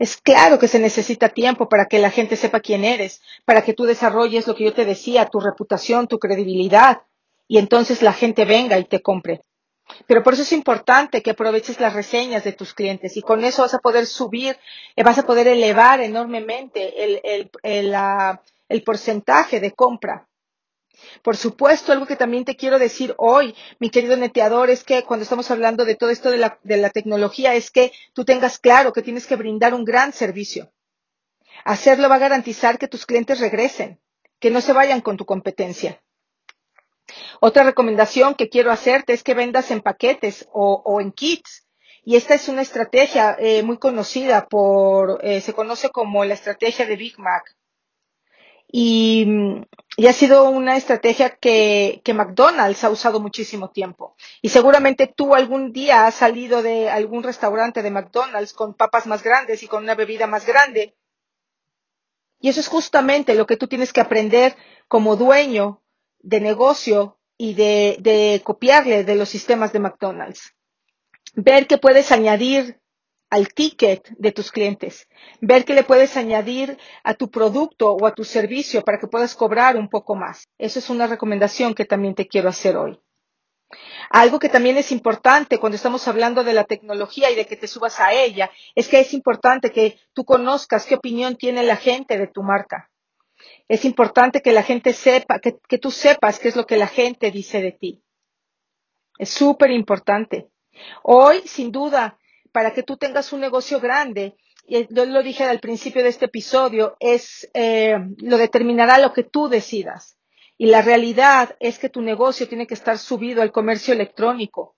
Es 0.00 0.16
claro 0.16 0.58
que 0.58 0.66
se 0.66 0.78
necesita 0.78 1.28
tiempo 1.28 1.68
para 1.68 1.84
que 1.84 1.98
la 1.98 2.10
gente 2.10 2.36
sepa 2.36 2.60
quién 2.60 2.84
eres, 2.84 3.20
para 3.44 3.62
que 3.62 3.74
tú 3.74 3.84
desarrolles 3.84 4.46
lo 4.46 4.54
que 4.54 4.64
yo 4.64 4.72
te 4.72 4.86
decía, 4.86 5.26
tu 5.26 5.40
reputación, 5.40 6.08
tu 6.08 6.18
credibilidad, 6.18 7.02
y 7.46 7.58
entonces 7.58 8.00
la 8.00 8.14
gente 8.14 8.44
venga 8.46 8.78
y 8.78 8.84
te 8.84 9.02
compre. 9.02 9.42
Pero 10.06 10.22
por 10.22 10.34
eso 10.34 10.42
es 10.42 10.52
importante 10.52 11.22
que 11.22 11.30
aproveches 11.30 11.80
las 11.80 11.94
reseñas 11.94 12.44
de 12.44 12.52
tus 12.52 12.74
clientes 12.74 13.16
y 13.16 13.22
con 13.22 13.44
eso 13.44 13.62
vas 13.62 13.74
a 13.74 13.78
poder 13.78 14.06
subir, 14.06 14.56
eh, 14.96 15.02
vas 15.02 15.18
a 15.18 15.26
poder 15.26 15.48
elevar 15.48 16.00
enormemente 16.00 17.04
el, 17.04 17.20
el, 17.24 17.50
el, 17.62 17.94
el 18.68 18.82
porcentaje 18.82 19.60
de 19.60 19.72
compra. 19.72 20.28
Por 21.22 21.36
supuesto, 21.36 21.92
algo 21.92 22.06
que 22.06 22.16
también 22.16 22.44
te 22.44 22.56
quiero 22.56 22.78
decir 22.78 23.14
hoy, 23.16 23.54
mi 23.78 23.90
querido 23.90 24.16
neteador, 24.16 24.70
es 24.70 24.84
que 24.84 25.02
cuando 25.02 25.22
estamos 25.22 25.50
hablando 25.50 25.84
de 25.84 25.94
todo 25.94 26.10
esto 26.10 26.30
de 26.30 26.38
la, 26.38 26.58
de 26.62 26.76
la 26.76 26.90
tecnología, 26.90 27.54
es 27.54 27.70
que 27.70 27.92
tú 28.12 28.24
tengas 28.24 28.58
claro 28.58 28.92
que 28.92 29.02
tienes 29.02 29.26
que 29.26 29.36
brindar 29.36 29.74
un 29.74 29.84
gran 29.84 30.12
servicio. 30.12 30.72
Hacerlo 31.64 32.08
va 32.08 32.16
a 32.16 32.20
garantizar 32.20 32.78
que 32.78 32.88
tus 32.88 33.06
clientes 33.06 33.40
regresen, 33.40 34.00
que 34.38 34.50
no 34.50 34.60
se 34.60 34.72
vayan 34.72 35.00
con 35.00 35.16
tu 35.16 35.24
competencia. 35.24 36.02
Otra 37.40 37.64
recomendación 37.64 38.34
que 38.34 38.48
quiero 38.48 38.70
hacerte 38.70 39.12
es 39.12 39.22
que 39.22 39.34
vendas 39.34 39.70
en 39.70 39.80
paquetes 39.80 40.48
o, 40.52 40.82
o 40.84 41.00
en 41.00 41.12
kits. 41.12 41.66
Y 42.04 42.16
esta 42.16 42.34
es 42.34 42.48
una 42.48 42.62
estrategia 42.62 43.36
eh, 43.38 43.62
muy 43.62 43.78
conocida 43.78 44.48
por, 44.48 45.20
eh, 45.22 45.40
se 45.40 45.52
conoce 45.52 45.90
como 45.90 46.24
la 46.24 46.34
estrategia 46.34 46.86
de 46.86 46.96
Big 46.96 47.18
Mac. 47.18 47.56
Y, 48.72 49.26
y 49.96 50.06
ha 50.06 50.12
sido 50.12 50.48
una 50.48 50.76
estrategia 50.76 51.30
que, 51.30 52.00
que, 52.04 52.14
McDonald's 52.14 52.84
ha 52.84 52.90
usado 52.90 53.20
muchísimo 53.20 53.70
tiempo. 53.70 54.14
Y 54.42 54.48
seguramente 54.50 55.08
tú 55.08 55.34
algún 55.34 55.72
día 55.72 56.06
has 56.06 56.14
salido 56.14 56.62
de 56.62 56.88
algún 56.88 57.22
restaurante 57.22 57.82
de 57.82 57.90
McDonald's 57.90 58.52
con 58.52 58.74
papas 58.74 59.06
más 59.06 59.22
grandes 59.22 59.62
y 59.62 59.66
con 59.66 59.82
una 59.82 59.96
bebida 59.96 60.26
más 60.26 60.46
grande. 60.46 60.94
Y 62.38 62.48
eso 62.48 62.60
es 62.60 62.68
justamente 62.68 63.34
lo 63.34 63.46
que 63.46 63.56
tú 63.56 63.66
tienes 63.66 63.92
que 63.92 64.00
aprender 64.00 64.56
como 64.88 65.16
dueño 65.16 65.79
de 66.22 66.40
negocio 66.40 67.18
y 67.36 67.54
de, 67.54 67.96
de 68.00 68.42
copiarle 68.44 69.04
de 69.04 69.14
los 69.14 69.28
sistemas 69.28 69.72
de 69.72 69.80
McDonald's. 69.80 70.54
Ver 71.34 71.66
que 71.66 71.78
puedes 71.78 72.12
añadir 72.12 72.80
al 73.30 73.48
ticket 73.54 74.08
de 74.18 74.32
tus 74.32 74.50
clientes, 74.50 75.06
ver 75.40 75.64
qué 75.64 75.72
le 75.72 75.84
puedes 75.84 76.16
añadir 76.16 76.76
a 77.04 77.14
tu 77.14 77.30
producto 77.30 77.92
o 77.92 78.06
a 78.06 78.14
tu 78.14 78.24
servicio 78.24 78.82
para 78.82 78.98
que 78.98 79.06
puedas 79.06 79.36
cobrar 79.36 79.76
un 79.76 79.88
poco 79.88 80.16
más. 80.16 80.48
Eso 80.58 80.80
es 80.80 80.90
una 80.90 81.06
recomendación 81.06 81.74
que 81.74 81.84
también 81.84 82.14
te 82.16 82.26
quiero 82.26 82.48
hacer 82.48 82.76
hoy. 82.76 83.00
Algo 84.10 84.40
que 84.40 84.48
también 84.48 84.76
es 84.76 84.90
importante 84.90 85.58
cuando 85.58 85.76
estamos 85.76 86.08
hablando 86.08 86.42
de 86.42 86.52
la 86.52 86.64
tecnología 86.64 87.30
y 87.30 87.36
de 87.36 87.46
que 87.46 87.56
te 87.56 87.68
subas 87.68 88.00
a 88.00 88.12
ella, 88.12 88.50
es 88.74 88.88
que 88.88 88.98
es 88.98 89.14
importante 89.14 89.70
que 89.70 90.00
tú 90.12 90.24
conozcas 90.24 90.84
qué 90.84 90.96
opinión 90.96 91.36
tiene 91.36 91.62
la 91.62 91.76
gente 91.76 92.18
de 92.18 92.26
tu 92.26 92.42
marca. 92.42 92.89
Es 93.70 93.84
importante 93.84 94.42
que 94.42 94.50
la 94.50 94.64
gente 94.64 94.92
sepa, 94.92 95.38
que, 95.38 95.60
que 95.68 95.78
tú 95.78 95.92
sepas 95.92 96.40
qué 96.40 96.48
es 96.48 96.56
lo 96.56 96.66
que 96.66 96.76
la 96.76 96.88
gente 96.88 97.30
dice 97.30 97.62
de 97.62 97.70
ti. 97.70 98.02
Es 99.16 99.30
súper 99.30 99.70
importante. 99.70 100.50
Hoy, 101.04 101.42
sin 101.46 101.70
duda, 101.70 102.18
para 102.50 102.74
que 102.74 102.82
tú 102.82 102.96
tengas 102.96 103.32
un 103.32 103.38
negocio 103.38 103.78
grande, 103.78 104.36
y 104.66 104.92
yo 104.92 105.06
lo 105.06 105.22
dije 105.22 105.44
al 105.44 105.60
principio 105.60 106.02
de 106.02 106.08
este 106.08 106.24
episodio, 106.24 106.96
es 106.98 107.48
eh, 107.54 107.96
lo 108.16 108.38
determinará 108.38 108.98
lo 108.98 109.12
que 109.12 109.22
tú 109.22 109.46
decidas. 109.48 110.18
Y 110.58 110.66
la 110.66 110.82
realidad 110.82 111.56
es 111.60 111.78
que 111.78 111.88
tu 111.88 112.02
negocio 112.02 112.48
tiene 112.48 112.66
que 112.66 112.74
estar 112.74 112.98
subido 112.98 113.40
al 113.40 113.52
comercio 113.52 113.94
electrónico. 113.94 114.74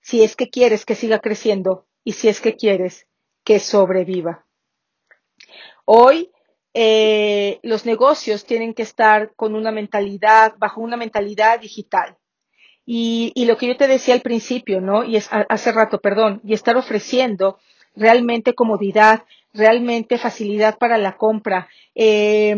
Si 0.00 0.24
es 0.24 0.34
que 0.34 0.50
quieres 0.50 0.84
que 0.84 0.96
siga 0.96 1.20
creciendo 1.20 1.86
y 2.02 2.14
si 2.14 2.26
es 2.26 2.40
que 2.40 2.56
quieres 2.56 3.06
que 3.44 3.60
sobreviva. 3.60 4.48
Hoy 5.84 6.32
eh, 6.78 7.58
los 7.62 7.86
negocios 7.86 8.44
tienen 8.44 8.74
que 8.74 8.82
estar 8.82 9.32
con 9.34 9.54
una 9.54 9.70
mentalidad, 9.72 10.52
bajo 10.58 10.82
una 10.82 10.98
mentalidad 10.98 11.58
digital. 11.58 12.18
Y, 12.84 13.32
y, 13.34 13.46
lo 13.46 13.56
que 13.56 13.66
yo 13.66 13.78
te 13.78 13.88
decía 13.88 14.12
al 14.12 14.20
principio, 14.20 14.82
¿no? 14.82 15.02
Y 15.02 15.16
es, 15.16 15.30
hace 15.30 15.72
rato, 15.72 16.02
perdón, 16.02 16.42
y 16.44 16.52
estar 16.52 16.76
ofreciendo 16.76 17.58
realmente 17.94 18.54
comodidad, 18.54 19.24
realmente 19.54 20.18
facilidad 20.18 20.76
para 20.76 20.98
la 20.98 21.16
compra, 21.16 21.66
eh, 21.94 22.54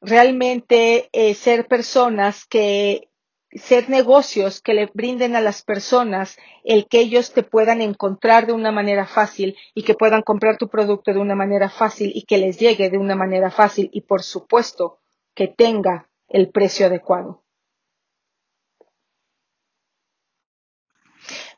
realmente 0.00 1.10
eh, 1.12 1.34
ser 1.34 1.68
personas 1.68 2.46
que, 2.46 3.09
ser 3.52 3.90
negocios 3.90 4.60
que 4.60 4.74
le 4.74 4.86
brinden 4.86 5.34
a 5.34 5.40
las 5.40 5.62
personas 5.62 6.38
el 6.62 6.86
que 6.86 7.00
ellos 7.00 7.32
te 7.32 7.42
puedan 7.42 7.82
encontrar 7.82 8.46
de 8.46 8.52
una 8.52 8.70
manera 8.70 9.06
fácil 9.06 9.56
y 9.74 9.82
que 9.82 9.94
puedan 9.94 10.22
comprar 10.22 10.56
tu 10.56 10.68
producto 10.68 11.12
de 11.12 11.18
una 11.18 11.34
manera 11.34 11.68
fácil 11.68 12.12
y 12.14 12.22
que 12.22 12.38
les 12.38 12.58
llegue 12.58 12.90
de 12.90 12.98
una 12.98 13.16
manera 13.16 13.50
fácil 13.50 13.90
y 13.92 14.02
por 14.02 14.22
supuesto 14.22 15.00
que 15.34 15.48
tenga 15.48 16.08
el 16.28 16.50
precio 16.50 16.86
adecuado. 16.86 17.42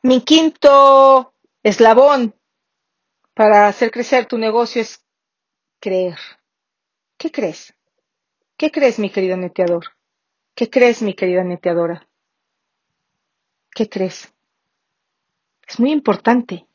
Mi 0.01 0.21
quinto 0.21 1.33
eslabón 1.61 2.35
para 3.33 3.67
hacer 3.67 3.91
crecer 3.91 4.25
tu 4.25 4.37
negocio 4.37 4.81
es 4.81 5.05
creer. 5.79 6.17
¿Qué 7.17 7.31
crees? 7.31 7.73
¿Qué 8.57 8.71
crees, 8.71 8.99
mi 8.99 9.09
querido 9.09 9.37
neteador? 9.37 9.85
¿Qué 10.55 10.69
crees, 10.69 11.01
mi 11.01 11.13
querida 11.13 11.43
neteadora? 11.43 12.07
¿Qué 13.71 13.89
crees? 13.89 14.33
Es 15.67 15.79
muy 15.79 15.91
importante. 15.91 16.67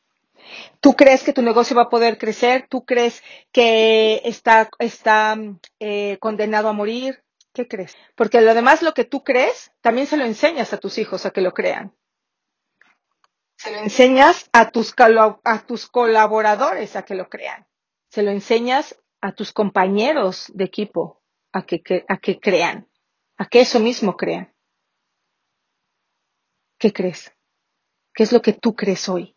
¿Tú 0.79 0.95
crees 0.95 1.23
que 1.23 1.33
tu 1.33 1.41
negocio 1.41 1.75
va 1.75 1.83
a 1.83 1.89
poder 1.89 2.17
crecer? 2.17 2.67
¿Tú 2.69 2.85
crees 2.85 3.23
que 3.51 4.21
está, 4.25 4.69
está 4.79 5.37
eh, 5.79 6.17
condenado 6.19 6.69
a 6.69 6.73
morir? 6.73 7.23
¿Qué 7.53 7.67
crees? 7.67 7.95
Porque 8.15 8.39
además 8.39 8.81
lo 8.81 8.93
que 8.93 9.05
tú 9.05 9.23
crees, 9.23 9.71
también 9.81 10.07
se 10.07 10.17
lo 10.17 10.25
enseñas 10.25 10.73
a 10.73 10.77
tus 10.77 10.97
hijos 10.97 11.25
a 11.25 11.31
que 11.31 11.41
lo 11.41 11.53
crean 11.53 11.93
se 13.59 13.71
lo 13.71 13.79
enseñas 13.79 14.49
a 14.53 14.71
tus, 14.71 14.95
a 14.97 15.65
tus 15.67 15.87
colaboradores 15.87 16.95
a 16.95 17.03
que 17.03 17.13
lo 17.13 17.27
crean. 17.27 17.67
Se 18.09 18.23
lo 18.23 18.31
enseñas 18.31 18.97
a 19.19 19.33
tus 19.33 19.51
compañeros 19.51 20.49
de 20.53 20.63
equipo 20.63 21.21
a 21.51 21.63
que, 21.63 22.05
a 22.07 22.17
que 22.17 22.39
crean, 22.39 22.87
a 23.39 23.47
que 23.47 23.61
eso 23.61 23.79
mismo 23.79 24.17
crean. 24.17 24.53
¿Qué 26.77 26.93
crees? 26.93 27.33
¿Qué 28.13 28.23
es 28.23 28.33
lo 28.33 28.41
que 28.41 28.53
tú 28.53 28.75
crees 28.75 29.07
hoy? 29.07 29.35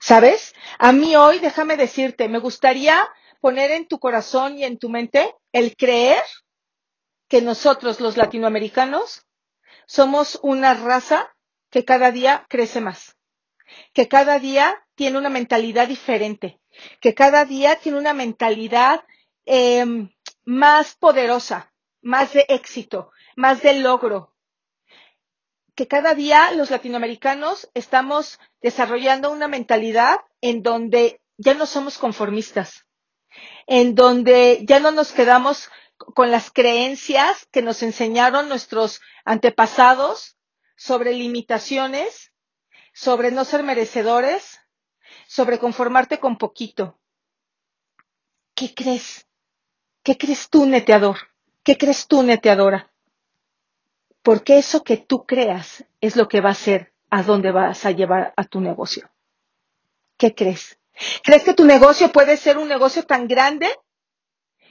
¿Sabes? 0.00 0.52
A 0.78 0.92
mí 0.92 1.14
hoy, 1.16 1.38
déjame 1.38 1.76
decirte, 1.76 2.28
me 2.28 2.40
gustaría 2.40 3.08
poner 3.40 3.70
en 3.70 3.86
tu 3.86 4.00
corazón 4.00 4.58
y 4.58 4.64
en 4.64 4.78
tu 4.78 4.88
mente 4.88 5.34
el 5.52 5.76
creer 5.76 6.22
que 7.28 7.40
nosotros 7.40 8.00
los 8.00 8.16
latinoamericanos 8.16 9.24
somos 9.86 10.38
una 10.42 10.74
raza 10.74 11.34
que 11.70 11.84
cada 11.84 12.10
día 12.10 12.46
crece 12.48 12.80
más, 12.80 13.16
que 13.92 14.08
cada 14.08 14.40
día 14.40 14.84
tiene 14.96 15.18
una 15.18 15.28
mentalidad 15.28 15.86
diferente, 15.86 16.60
que 17.00 17.14
cada 17.14 17.44
día 17.44 17.76
tiene 17.76 17.98
una 17.98 18.12
mentalidad 18.12 19.04
eh, 19.44 19.84
más 20.44 20.96
poderosa, 20.96 21.72
más 22.06 22.32
de 22.32 22.46
éxito, 22.48 23.10
más 23.34 23.62
de 23.62 23.80
logro, 23.80 24.32
que 25.74 25.88
cada 25.88 26.14
día 26.14 26.52
los 26.52 26.70
latinoamericanos 26.70 27.68
estamos 27.74 28.38
desarrollando 28.62 29.32
una 29.32 29.48
mentalidad 29.48 30.20
en 30.40 30.62
donde 30.62 31.20
ya 31.36 31.54
no 31.54 31.66
somos 31.66 31.98
conformistas, 31.98 32.86
en 33.66 33.96
donde 33.96 34.64
ya 34.68 34.78
no 34.78 34.92
nos 34.92 35.10
quedamos 35.10 35.68
con 35.96 36.30
las 36.30 36.52
creencias 36.52 37.46
que 37.50 37.60
nos 37.60 37.82
enseñaron 37.82 38.48
nuestros 38.48 39.00
antepasados 39.24 40.36
sobre 40.76 41.12
limitaciones, 41.12 42.32
sobre 42.94 43.32
no 43.32 43.44
ser 43.44 43.64
merecedores, 43.64 44.60
sobre 45.26 45.58
conformarte 45.58 46.20
con 46.20 46.38
poquito. 46.38 47.00
¿Qué 48.54 48.72
crees? 48.72 49.26
¿Qué 50.04 50.16
crees 50.16 50.48
tú, 50.48 50.66
neteador? 50.66 51.35
¿Qué 51.66 51.76
crees 51.76 52.06
tú, 52.06 52.22
neteadora? 52.22 52.92
Porque 54.22 54.56
eso 54.56 54.84
que 54.84 54.98
tú 54.98 55.26
creas 55.26 55.84
es 56.00 56.14
lo 56.14 56.28
que 56.28 56.40
va 56.40 56.50
a 56.50 56.54
ser 56.54 56.92
a 57.10 57.24
dónde 57.24 57.50
vas 57.50 57.84
a 57.84 57.90
llevar 57.90 58.32
a 58.36 58.44
tu 58.44 58.60
negocio. 58.60 59.10
¿Qué 60.16 60.32
crees? 60.32 60.78
¿Crees 61.24 61.42
que 61.42 61.54
tu 61.54 61.64
negocio 61.64 62.12
puede 62.12 62.36
ser 62.36 62.56
un 62.56 62.68
negocio 62.68 63.02
tan 63.02 63.26
grande 63.26 63.68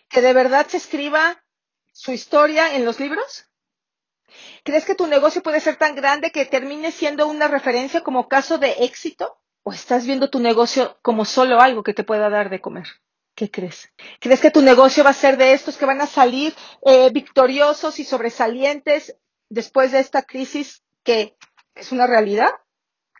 que 0.07 0.21
de 0.21 0.31
verdad 0.31 0.67
se 0.67 0.77
escriba 0.77 1.43
su 1.91 2.13
historia 2.13 2.77
en 2.77 2.85
los 2.85 2.97
libros? 2.97 3.49
¿Crees 4.63 4.85
que 4.85 4.95
tu 4.95 5.05
negocio 5.05 5.43
puede 5.43 5.59
ser 5.59 5.75
tan 5.75 5.95
grande 5.95 6.31
que 6.31 6.45
termine 6.45 6.93
siendo 6.93 7.27
una 7.27 7.49
referencia 7.49 8.05
como 8.05 8.29
caso 8.29 8.57
de 8.57 8.71
éxito? 8.85 9.37
¿O 9.63 9.73
estás 9.73 10.05
viendo 10.05 10.29
tu 10.29 10.39
negocio 10.39 10.97
como 11.01 11.25
solo 11.25 11.59
algo 11.59 11.83
que 11.83 11.93
te 11.93 12.05
pueda 12.05 12.29
dar 12.29 12.49
de 12.49 12.61
comer? 12.61 12.87
¿Qué 13.35 13.51
crees? 13.51 13.91
¿Crees 14.21 14.39
que 14.39 14.49
tu 14.49 14.61
negocio 14.61 15.03
va 15.03 15.09
a 15.09 15.13
ser 15.13 15.35
de 15.35 15.51
estos 15.51 15.77
que 15.77 15.85
van 15.85 15.99
a 15.99 16.07
salir 16.07 16.55
eh, 16.85 17.09
victoriosos 17.11 17.99
y 17.99 18.05
sobresalientes 18.05 19.17
después 19.49 19.91
de 19.91 19.99
esta 19.99 20.23
crisis 20.23 20.83
que 21.03 21.37
es 21.75 21.91
una 21.91 22.07
realidad? 22.07 22.51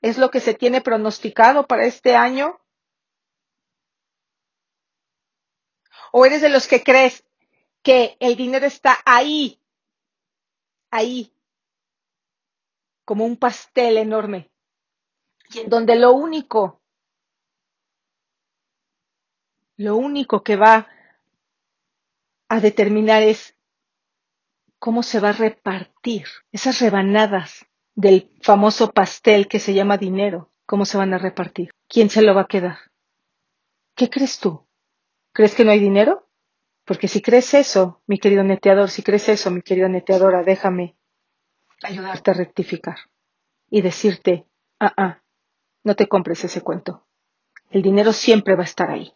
¿Es 0.02 0.18
lo 0.18 0.32
que 0.32 0.40
se 0.40 0.54
tiene 0.54 0.80
pronosticado 0.80 1.68
para 1.68 1.86
este 1.86 2.16
año? 2.16 2.62
¿O 6.14 6.26
eres 6.26 6.42
de 6.42 6.50
los 6.50 6.68
que 6.68 6.82
crees 6.82 7.26
que 7.84 8.16
el 8.22 8.38
dinero 8.38 8.66
está 8.66 8.98
ahí, 9.06 9.62
ahí, 10.92 11.34
como 13.04 13.26
un 13.26 13.36
pastel 13.36 13.98
enorme, 13.98 14.50
y 15.50 15.60
en 15.60 15.70
donde 15.70 15.96
lo 15.96 16.14
único, 16.14 16.82
lo 19.78 19.96
único 19.98 20.44
que 20.44 20.56
va 20.56 20.88
a 22.48 22.60
determinar 22.60 23.24
es 23.24 23.56
cómo 24.80 25.04
se 25.04 25.20
va 25.20 25.30
a 25.30 25.34
repartir 25.34 26.26
esas 26.52 26.80
rebanadas 26.80 27.66
del 27.96 28.32
famoso 28.42 28.92
pastel 28.92 29.48
que 29.48 29.60
se 29.60 29.74
llama 29.74 29.98
dinero, 29.98 30.52
cómo 30.66 30.86
se 30.86 30.98
van 30.98 31.14
a 31.14 31.18
repartir, 31.18 31.72
quién 31.88 32.10
se 32.10 32.22
lo 32.22 32.36
va 32.36 32.42
a 32.42 32.48
quedar. 32.48 32.78
¿Qué 33.96 34.10
crees 34.10 34.40
tú? 34.40 34.68
¿Crees 35.32 35.56
que 35.56 35.66
no 35.66 35.72
hay 35.72 35.80
dinero? 35.80 36.28
Porque 36.86 37.08
si 37.08 37.22
crees 37.22 37.54
eso, 37.54 38.02
mi 38.06 38.20
querido 38.20 38.44
neteador, 38.44 38.90
si 38.90 39.02
crees 39.02 39.28
eso, 39.30 39.50
mi 39.50 39.62
querida 39.62 39.90
neteadora, 39.90 40.44
déjame 40.44 40.96
ayudarte 41.82 42.32
a 42.32 42.36
rectificar 42.36 42.98
y 43.70 43.82
decirte, 43.82 44.46
ah, 44.80 44.94
ah, 44.96 45.24
no 45.84 45.96
te 45.96 46.08
compres 46.08 46.44
ese 46.44 46.62
cuento. 46.62 47.08
El 47.72 47.82
dinero 47.82 48.14
siempre 48.14 48.56
va 48.56 48.62
a 48.62 48.66
estar 48.66 48.92
ahí. 48.92 49.14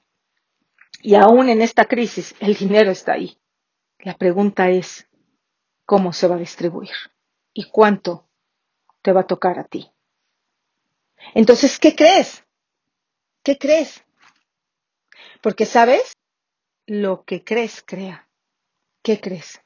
Y 1.02 1.16
aún 1.16 1.50
en 1.50 1.62
esta 1.62 1.86
crisis, 1.86 2.36
el 2.40 2.56
dinero 2.56 2.92
está 2.92 3.14
ahí. 3.14 3.38
La 4.00 4.16
pregunta 4.16 4.70
es, 4.70 5.08
¿cómo 5.86 6.14
se 6.14 6.28
va 6.28 6.36
a 6.36 6.40
distribuir? 6.40 6.92
¿Y 7.54 7.70
cuánto 7.70 8.30
te 9.02 9.12
va 9.12 9.22
a 9.22 9.28
tocar 9.28 9.60
a 9.60 9.64
ti? 9.66 9.92
Entonces, 11.34 11.80
¿qué 11.80 11.96
crees? 11.96 12.44
¿Qué 13.44 13.58
crees? 13.58 14.04
Porque, 15.42 15.66
¿sabes? 15.66 16.14
Lo 16.86 17.24
que 17.24 17.44
crees, 17.44 17.84
crea. 17.86 18.28
¿Qué 19.02 19.20
crees? 19.20 19.62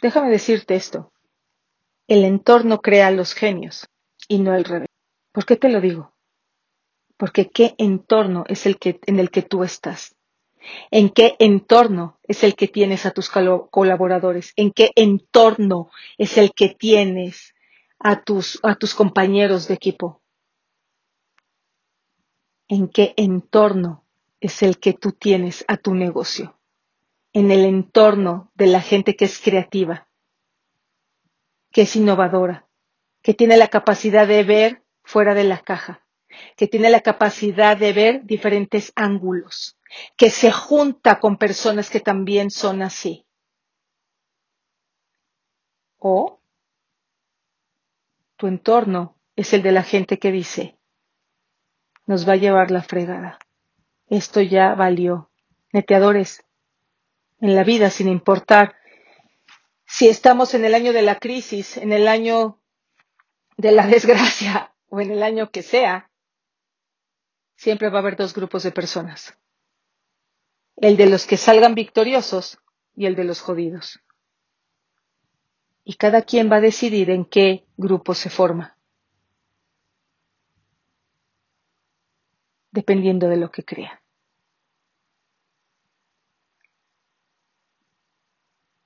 Déjame 0.00 0.30
decirte 0.30 0.74
esto. 0.74 1.12
El 2.06 2.24
entorno 2.24 2.80
crea 2.80 3.10
los 3.10 3.34
genios 3.34 3.86
y 4.28 4.40
no 4.40 4.52
al 4.52 4.64
revés. 4.64 4.88
¿Por 5.32 5.46
qué 5.46 5.56
te 5.56 5.68
lo 5.68 5.80
digo? 5.80 6.11
Porque 7.22 7.50
qué 7.50 7.76
entorno 7.78 8.42
es 8.48 8.66
el 8.66 8.80
que, 8.80 8.98
en 9.06 9.20
el 9.20 9.30
que 9.30 9.42
tú 9.42 9.62
estás. 9.62 10.16
¿En 10.90 11.08
qué 11.08 11.36
entorno 11.38 12.18
es 12.24 12.42
el 12.42 12.56
que 12.56 12.66
tienes 12.66 13.06
a 13.06 13.12
tus 13.12 13.30
colaboradores? 13.30 14.52
¿En 14.56 14.72
qué 14.72 14.90
entorno 14.96 15.88
es 16.18 16.36
el 16.36 16.50
que 16.52 16.70
tienes 16.70 17.54
a 18.00 18.24
tus, 18.24 18.58
a 18.64 18.74
tus 18.74 18.96
compañeros 18.96 19.68
de 19.68 19.74
equipo? 19.74 20.20
¿En 22.66 22.88
qué 22.88 23.14
entorno 23.16 24.04
es 24.40 24.64
el 24.64 24.80
que 24.80 24.92
tú 24.92 25.12
tienes 25.12 25.64
a 25.68 25.76
tu 25.76 25.94
negocio, 25.94 26.58
en 27.32 27.52
el 27.52 27.64
entorno 27.64 28.50
de 28.56 28.66
la 28.66 28.80
gente 28.80 29.14
que 29.14 29.26
es 29.26 29.38
creativa, 29.38 30.08
que 31.70 31.82
es 31.82 31.94
innovadora, 31.94 32.66
que 33.22 33.32
tiene 33.32 33.56
la 33.58 33.68
capacidad 33.68 34.26
de 34.26 34.42
ver 34.42 34.82
fuera 35.04 35.34
de 35.34 35.44
la 35.44 35.60
caja, 35.60 36.02
que 36.56 36.66
tiene 36.66 36.90
la 36.90 37.00
capacidad 37.00 37.76
de 37.76 37.92
ver 37.92 38.24
diferentes 38.24 38.92
ángulos, 38.96 39.78
que 40.16 40.30
se 40.30 40.50
junta 40.50 41.20
con 41.20 41.36
personas 41.36 41.90
que 41.90 42.00
también 42.00 42.50
son 42.50 42.82
así. 42.82 43.26
O 45.98 46.40
tu 48.36 48.46
entorno 48.46 49.16
es 49.36 49.52
el 49.52 49.62
de 49.62 49.72
la 49.72 49.82
gente 49.82 50.18
que 50.18 50.32
dice, 50.32 50.76
nos 52.06 52.28
va 52.28 52.32
a 52.32 52.36
llevar 52.36 52.70
la 52.70 52.82
fregada 52.82 53.38
esto 54.12 54.42
ya 54.42 54.74
valió. 54.74 55.30
Neteadores, 55.72 56.44
en 57.40 57.54
la 57.54 57.64
vida, 57.64 57.88
sin 57.88 58.08
importar 58.08 58.76
si 59.86 60.08
estamos 60.08 60.52
en 60.52 60.66
el 60.66 60.74
año 60.74 60.92
de 60.92 61.00
la 61.00 61.18
crisis, 61.18 61.78
en 61.78 61.92
el 61.92 62.06
año 62.06 62.60
de 63.56 63.72
la 63.72 63.86
desgracia 63.94 64.74
o 64.90 65.00
en 65.00 65.12
el 65.12 65.22
año 65.22 65.50
que 65.50 65.62
sea, 65.62 66.10
siempre 67.62 67.90
va 67.90 67.98
a 67.98 68.00
haber 68.00 68.16
dos 68.16 68.34
grupos 68.34 68.64
de 68.64 68.72
personas. 68.72 69.38
El 70.74 70.96
de 70.96 71.08
los 71.08 71.28
que 71.28 71.36
salgan 71.36 71.76
victoriosos 71.76 72.58
y 72.96 73.06
el 73.06 73.14
de 73.14 73.22
los 73.22 73.40
jodidos. 73.40 74.00
Y 75.84 75.94
cada 75.94 76.22
quien 76.22 76.50
va 76.50 76.56
a 76.56 76.60
decidir 76.60 77.08
en 77.10 77.24
qué 77.24 77.64
grupo 77.76 78.14
se 78.14 78.30
forma. 78.30 78.76
Dependiendo 82.72 83.28
de 83.28 83.36
lo 83.36 83.52
que 83.52 83.64
crea. 83.64 84.02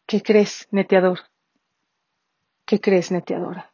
¿Qué 0.06 0.22
crees, 0.22 0.68
neteador? 0.70 1.20
¿Qué 2.66 2.78
crees, 2.78 3.10
neteadora? 3.10 3.72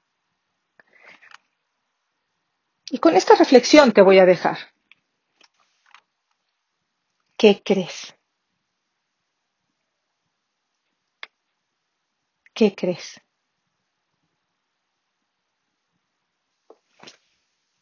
Y 2.88 2.98
con 2.98 3.16
esta 3.16 3.34
reflexión 3.34 3.90
te 3.90 4.02
voy 4.02 4.20
a 4.20 4.26
dejar. 4.26 4.71
¿Qué 7.42 7.60
crees? 7.64 8.14
¿Qué 12.54 12.72
crees? 12.72 13.20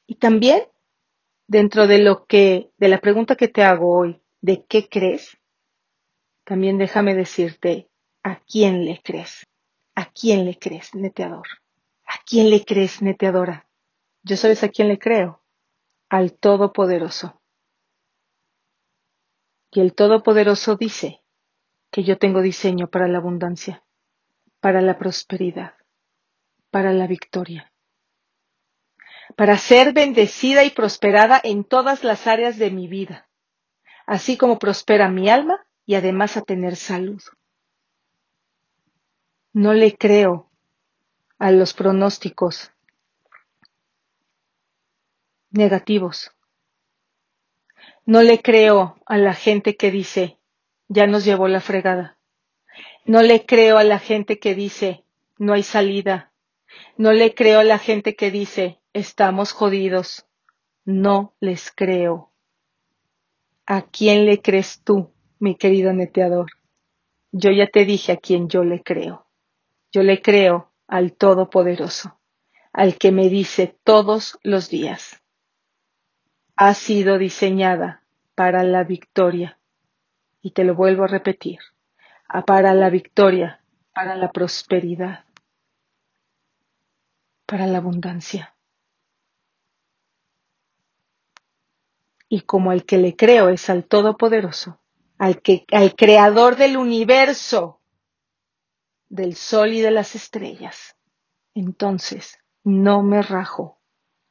Y 0.06 0.14
también, 0.14 0.62
dentro 1.46 1.86
de 1.86 1.98
lo 1.98 2.24
que, 2.24 2.70
de 2.78 2.88
la 2.88 3.02
pregunta 3.02 3.36
que 3.36 3.48
te 3.48 3.62
hago 3.62 3.98
hoy, 3.98 4.22
de 4.40 4.64
qué 4.64 4.88
crees, 4.88 5.36
también 6.44 6.78
déjame 6.78 7.14
decirte 7.14 7.90
¿A 8.22 8.40
quién 8.40 8.86
le 8.86 9.02
crees? 9.02 9.46
¿A 9.94 10.06
quién 10.10 10.46
le 10.46 10.58
crees, 10.58 10.94
neteador? 10.94 11.46
¿A 12.06 12.14
quién 12.24 12.48
le 12.48 12.64
crees, 12.64 13.02
neteadora? 13.02 13.68
Yo 14.22 14.38
sabes 14.38 14.64
a 14.64 14.70
quién 14.70 14.88
le 14.88 14.98
creo. 14.98 15.44
Al 16.08 16.32
Todopoderoso. 16.32 17.39
Y 19.70 19.80
el 19.80 19.94
Todopoderoso 19.94 20.76
dice 20.76 21.22
que 21.90 22.02
yo 22.02 22.18
tengo 22.18 22.42
diseño 22.42 22.88
para 22.88 23.08
la 23.08 23.18
abundancia, 23.18 23.84
para 24.60 24.80
la 24.80 24.98
prosperidad, 24.98 25.74
para 26.70 26.92
la 26.92 27.06
victoria, 27.06 27.72
para 29.36 29.56
ser 29.58 29.92
bendecida 29.92 30.64
y 30.64 30.70
prosperada 30.70 31.40
en 31.42 31.64
todas 31.64 32.04
las 32.04 32.26
áreas 32.26 32.58
de 32.58 32.70
mi 32.70 32.88
vida, 32.88 33.28
así 34.06 34.36
como 34.36 34.58
prospera 34.58 35.08
mi 35.08 35.28
alma 35.28 35.64
y 35.86 35.94
además 35.94 36.36
a 36.36 36.42
tener 36.42 36.76
salud. 36.76 37.22
No 39.52 39.72
le 39.72 39.96
creo 39.96 40.50
a 41.38 41.50
los 41.50 41.74
pronósticos 41.74 42.72
negativos. 45.50 46.32
No 48.10 48.24
le 48.24 48.42
creo 48.42 48.96
a 49.06 49.18
la 49.18 49.34
gente 49.34 49.76
que 49.76 49.92
dice, 49.92 50.36
ya 50.88 51.06
nos 51.06 51.24
llevó 51.24 51.46
la 51.46 51.60
fregada. 51.60 52.18
No 53.04 53.22
le 53.22 53.46
creo 53.46 53.78
a 53.78 53.84
la 53.84 54.00
gente 54.00 54.40
que 54.40 54.56
dice, 54.56 55.04
no 55.38 55.52
hay 55.52 55.62
salida. 55.62 56.32
No 56.96 57.12
le 57.12 57.36
creo 57.36 57.60
a 57.60 57.62
la 57.62 57.78
gente 57.78 58.16
que 58.16 58.32
dice, 58.32 58.80
estamos 58.94 59.52
jodidos. 59.52 60.26
No 60.84 61.36
les 61.38 61.70
creo. 61.70 62.32
¿A 63.64 63.82
quién 63.82 64.26
le 64.26 64.42
crees 64.42 64.82
tú, 64.82 65.12
mi 65.38 65.54
querido 65.54 65.92
neteador? 65.92 66.50
Yo 67.30 67.52
ya 67.52 67.68
te 67.68 67.84
dije 67.84 68.10
a 68.10 68.16
quién 68.16 68.48
yo 68.48 68.64
le 68.64 68.82
creo. 68.82 69.28
Yo 69.92 70.02
le 70.02 70.20
creo 70.20 70.72
al 70.88 71.12
Todopoderoso, 71.12 72.18
al 72.72 72.98
que 72.98 73.12
me 73.12 73.28
dice 73.28 73.78
todos 73.84 74.36
los 74.42 74.68
días, 74.68 75.22
ha 76.56 76.74
sido 76.74 77.16
diseñada 77.16 77.99
para 78.40 78.62
la 78.62 78.84
victoria. 78.84 79.58
Y 80.40 80.52
te 80.52 80.64
lo 80.64 80.74
vuelvo 80.74 81.04
a 81.04 81.08
repetir, 81.08 81.58
para 82.46 82.72
la 82.72 82.88
victoria, 82.88 83.62
para 83.94 84.16
la 84.16 84.32
prosperidad, 84.32 85.26
para 87.44 87.66
la 87.66 87.76
abundancia. 87.76 88.56
Y 92.30 92.40
como 92.40 92.72
el 92.72 92.86
que 92.86 92.96
le 92.96 93.14
creo 93.14 93.50
es 93.50 93.68
al 93.68 93.84
Todopoderoso, 93.84 94.80
al, 95.18 95.42
que, 95.42 95.66
al 95.70 95.94
Creador 95.94 96.56
del 96.56 96.78
universo, 96.78 97.82
del 99.10 99.34
sol 99.34 99.74
y 99.74 99.82
de 99.82 99.90
las 99.90 100.14
estrellas. 100.14 100.96
Entonces 101.52 102.38
no 102.64 103.02
me 103.02 103.20
rajo 103.20 103.82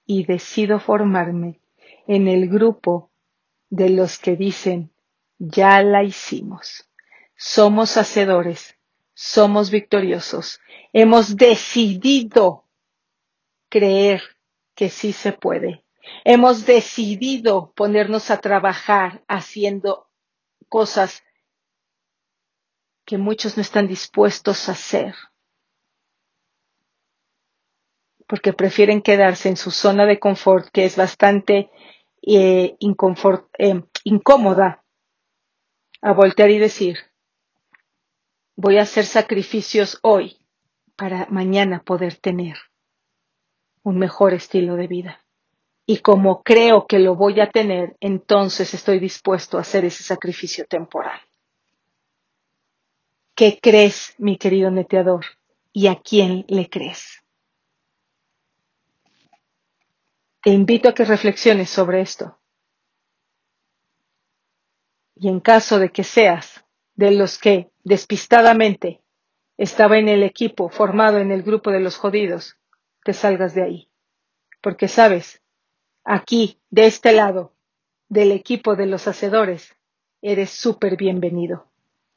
y 0.08 0.26
decido 0.26 0.80
formarme 0.80 1.62
en 2.08 2.28
el 2.28 2.50
grupo 2.50 3.09
de 3.70 3.90
los 3.90 4.18
que 4.18 4.36
dicen, 4.36 4.92
ya 5.38 5.82
la 5.82 6.04
hicimos. 6.04 6.90
Somos 7.36 7.98
hacedores, 7.98 8.78
somos 9.14 9.70
victoriosos, 9.70 10.60
hemos 10.94 11.38
decidido 11.38 12.66
creer 13.70 14.22
que 14.76 14.90
sí 14.90 15.14
se 15.14 15.32
puede. 15.32 15.84
Hemos 16.26 16.66
decidido 16.66 17.72
ponernos 17.76 18.32
a 18.32 18.42
trabajar 18.42 19.24
haciendo 19.28 20.10
cosas 20.68 21.24
que 23.06 23.18
muchos 23.18 23.58
no 23.58 23.62
están 23.62 23.88
dispuestos 23.88 24.70
a 24.70 24.74
hacer, 24.74 25.16
porque 28.28 28.54
prefieren 28.54 29.02
quedarse 29.02 29.50
en 29.50 29.58
su 29.58 29.72
zona 29.72 30.06
de 30.06 30.20
confort, 30.20 30.70
que 30.72 30.86
es 30.86 30.96
bastante 30.96 31.72
eh, 32.22 32.78
eh, 33.58 33.84
incómoda, 34.04 34.84
a 36.02 36.14
voltear 36.14 36.50
y 36.50 36.60
decir, 36.60 36.98
voy 38.56 38.78
a 38.78 38.84
hacer 38.84 39.06
sacrificios 39.06 40.00
hoy 40.02 40.38
para 40.96 41.28
mañana 41.30 41.84
poder 41.84 42.16
tener 42.16 42.58
un 43.84 43.98
mejor 43.98 44.34
estilo 44.34 44.76
de 44.76 44.88
vida. 44.88 45.26
Y 45.86 46.00
como 46.00 46.44
creo 46.44 46.86
que 46.86 47.00
lo 47.00 47.16
voy 47.16 47.40
a 47.40 47.50
tener, 47.50 47.98
entonces 48.00 48.74
estoy 48.74 49.00
dispuesto 49.00 49.58
a 49.58 49.62
hacer 49.62 49.86
ese 49.86 50.04
sacrificio 50.04 50.66
temporal. 50.66 51.20
¿Qué 53.34 53.58
crees, 53.62 54.14
mi 54.18 54.38
querido 54.38 54.70
neteador? 54.70 55.26
¿Y 55.72 55.88
a 55.88 55.96
quién 55.96 56.46
le 56.48 56.70
crees? 56.70 57.24
Te 60.42 60.52
invito 60.52 60.90
a 60.90 60.94
que 60.94 61.04
reflexiones 61.04 61.70
sobre 61.70 62.02
esto. 62.02 62.40
Y 65.16 65.28
en 65.28 65.42
caso 65.42 65.80
de 65.80 65.90
que 65.90 66.06
seas 66.06 66.64
de 66.96 67.12
los 67.12 67.38
que 67.38 67.72
despistadamente 67.84 69.02
estaba 69.58 69.98
en 69.98 70.08
el 70.08 70.24
equipo 70.24 70.70
formado 70.70 71.18
en 71.18 71.32
el 71.32 71.44
grupo 71.44 71.72
de 71.72 71.82
los 71.82 71.98
jodidos, 71.98 72.58
te 73.04 73.12
salgas 73.12 73.54
de 73.54 73.64
ahí. 73.64 73.90
Porque 74.62 74.88
sabes, 74.88 75.42
aquí, 76.06 76.62
de 76.70 76.88
este 76.88 77.12
lado, 77.12 77.54
del 78.08 78.32
equipo 78.32 78.78
de 78.78 78.86
los 78.86 79.10
hacedores, 79.10 79.76
eres 80.22 80.52
súper 80.52 80.96
bienvenido 80.96 81.68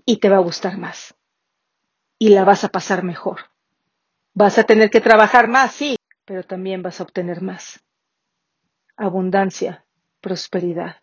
y 0.05 0.19
te 0.19 0.29
va 0.29 0.37
a 0.37 0.41
gustar 0.41 0.79
más. 0.79 1.17
Y 2.19 2.29
la 2.29 2.45
vas 2.45 2.63
a 2.63 2.69
pasar 2.69 3.03
mejor. 3.03 3.51
Vas 4.33 4.59
a 4.59 4.65
tener 4.65 4.91
que 4.91 5.01
trabajar 5.01 5.49
más, 5.49 5.73
sí, 5.73 5.97
pero 6.25 6.45
también 6.45 6.83
vas 6.83 7.01
a 7.01 7.03
obtener 7.03 7.43
más. 7.43 7.83
Abundancia, 8.97 9.85
prosperidad, 10.21 10.97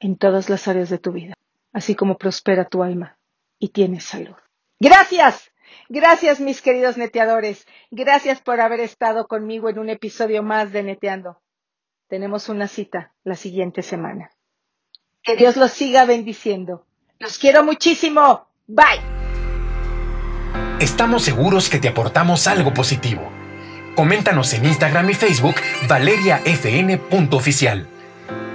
en 0.00 0.16
todas 0.16 0.48
las 0.48 0.66
áreas 0.68 0.88
de 0.90 0.98
tu 0.98 1.12
vida, 1.12 1.34
así 1.72 1.94
como 1.94 2.18
prospera 2.18 2.64
tu 2.64 2.82
alma 2.82 3.18
y 3.58 3.68
tienes 3.68 4.04
salud. 4.04 4.36
Gracias, 4.80 5.52
gracias 5.88 6.40
mis 6.40 6.62
queridos 6.62 6.96
neteadores, 6.96 7.66
gracias 7.90 8.40
por 8.40 8.60
haber 8.60 8.80
estado 8.80 9.28
conmigo 9.28 9.68
en 9.68 9.78
un 9.78 9.90
episodio 9.90 10.42
más 10.42 10.72
de 10.72 10.82
Neteando. 10.82 11.40
Tenemos 12.08 12.48
una 12.48 12.66
cita 12.66 13.12
la 13.22 13.36
siguiente 13.36 13.82
semana. 13.82 14.30
Que 15.22 15.36
Dios 15.36 15.56
los 15.56 15.70
siga 15.70 16.06
bendiciendo. 16.06 16.86
Los 17.18 17.38
quiero 17.38 17.62
muchísimo. 17.62 18.48
Bye. 18.66 19.00
Estamos 20.80 21.22
seguros 21.22 21.68
que 21.68 21.78
te 21.78 21.88
aportamos 21.88 22.46
algo 22.46 22.72
positivo. 22.72 23.30
Coméntanos 23.94 24.52
en 24.54 24.64
Instagram 24.66 25.10
y 25.10 25.14
Facebook 25.14 25.56
valeriafn.oficial. 25.88 27.86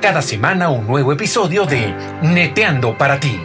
Cada 0.02 0.22
semana 0.22 0.70
un 0.70 0.88
nuevo 0.88 1.12
episodio 1.12 1.66
de 1.66 1.94
Neteando 2.22 2.98
para 2.98 3.20
ti. 3.20 3.40